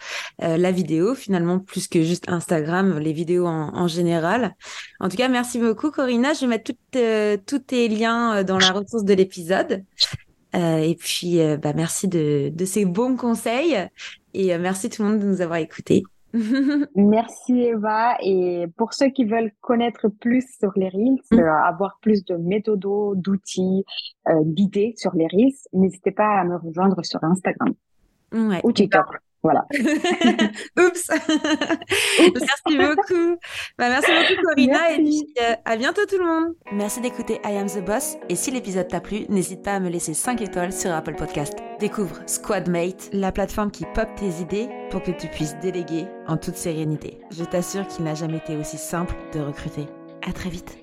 euh, 0.42 0.56
la 0.56 0.72
vidéo, 0.72 1.14
finalement, 1.14 1.58
plus 1.58 1.88
que 1.88 2.02
juste 2.02 2.28
Instagram, 2.28 2.98
les 2.98 3.12
vidéos 3.12 3.46
en, 3.46 3.74
en, 3.76 3.86
général. 3.86 4.54
En 5.00 5.08
tout 5.08 5.16
cas, 5.16 5.28
merci 5.28 5.58
beaucoup, 5.58 5.90
Corinna. 5.90 6.32
Je 6.32 6.40
vais 6.40 6.46
mettre 6.46 6.72
euh, 6.96 7.36
tous 7.46 7.60
tes 7.60 7.88
liens 7.88 8.42
dans 8.44 8.58
la 8.58 8.72
ressource 8.72 9.04
de 9.04 9.14
l'épisode. 9.14 9.84
et 10.54 10.96
puis, 10.98 11.38
bah, 11.62 11.72
merci 11.74 12.08
de, 12.08 12.50
de 12.52 12.64
ces 12.64 12.84
bons 12.84 13.16
conseils. 13.16 13.76
Et 14.34 14.56
merci 14.58 14.88
tout 14.88 15.02
le 15.02 15.10
monde 15.10 15.20
de 15.20 15.26
nous 15.26 15.40
avoir 15.40 15.58
écoutés. 15.58 16.02
Merci 16.94 17.60
Eva. 17.60 18.16
Et 18.22 18.66
pour 18.76 18.92
ceux 18.94 19.08
qui 19.08 19.24
veulent 19.24 19.52
connaître 19.60 20.08
plus 20.08 20.46
sur 20.58 20.72
les 20.76 20.88
Reels, 20.88 21.18
mm. 21.30 21.38
euh, 21.38 21.52
avoir 21.64 21.98
plus 22.00 22.24
de 22.24 22.36
méthodes, 22.36 22.80
d'outils, 23.16 23.84
euh, 24.28 24.40
d'idées 24.44 24.94
sur 24.96 25.14
les 25.14 25.26
Reels, 25.26 25.54
n'hésitez 25.72 26.10
pas 26.10 26.40
à 26.40 26.44
me 26.44 26.56
rejoindre 26.56 27.04
sur 27.04 27.22
Instagram 27.22 27.74
ouais, 28.32 28.60
ou 28.64 28.72
TikTok. 28.72 29.06
Voilà. 29.42 29.66
Oups. 30.78 31.10
merci 31.10 32.78
beaucoup. 32.78 33.36
Bah, 33.78 33.88
merci 33.88 34.10
beaucoup 34.10 34.42
Corinna 34.46 34.92
et 34.92 34.96
puis 34.96 35.34
euh, 35.40 35.54
à 35.64 35.76
bientôt 35.76 36.02
tout 36.08 36.18
le 36.18 36.24
monde. 36.24 36.54
Merci 36.72 37.00
d'écouter 37.00 37.40
I 37.44 37.56
Am 37.56 37.68
the 37.68 37.84
Boss 37.84 38.16
et 38.28 38.36
si 38.36 38.50
l'épisode 38.50 38.88
t'a 38.88 39.00
plu, 39.00 39.26
n'hésite 39.28 39.62
pas 39.62 39.74
à 39.74 39.80
me 39.80 39.88
laisser 39.88 40.14
5 40.14 40.40
étoiles 40.42 40.72
sur 40.72 40.92
Apple 40.92 41.16
Podcast. 41.16 41.54
Découvre 41.80 42.20
Squadmate, 42.26 43.10
la 43.12 43.32
plateforme 43.32 43.70
qui 43.70 43.84
pop 43.94 44.08
tes 44.16 44.40
idées 44.40 44.68
pour 44.90 45.02
que 45.02 45.10
tu 45.10 45.26
puisses 45.28 45.56
déléguer 45.60 46.06
en 46.28 46.36
toute 46.36 46.56
sérénité. 46.56 47.18
Je 47.30 47.44
t'assure 47.44 47.86
qu'il 47.88 48.04
n'a 48.04 48.14
jamais 48.14 48.38
été 48.38 48.56
aussi 48.56 48.78
simple 48.78 49.14
de 49.34 49.40
recruter. 49.40 49.86
À 50.26 50.32
très 50.32 50.50
vite. 50.50 50.81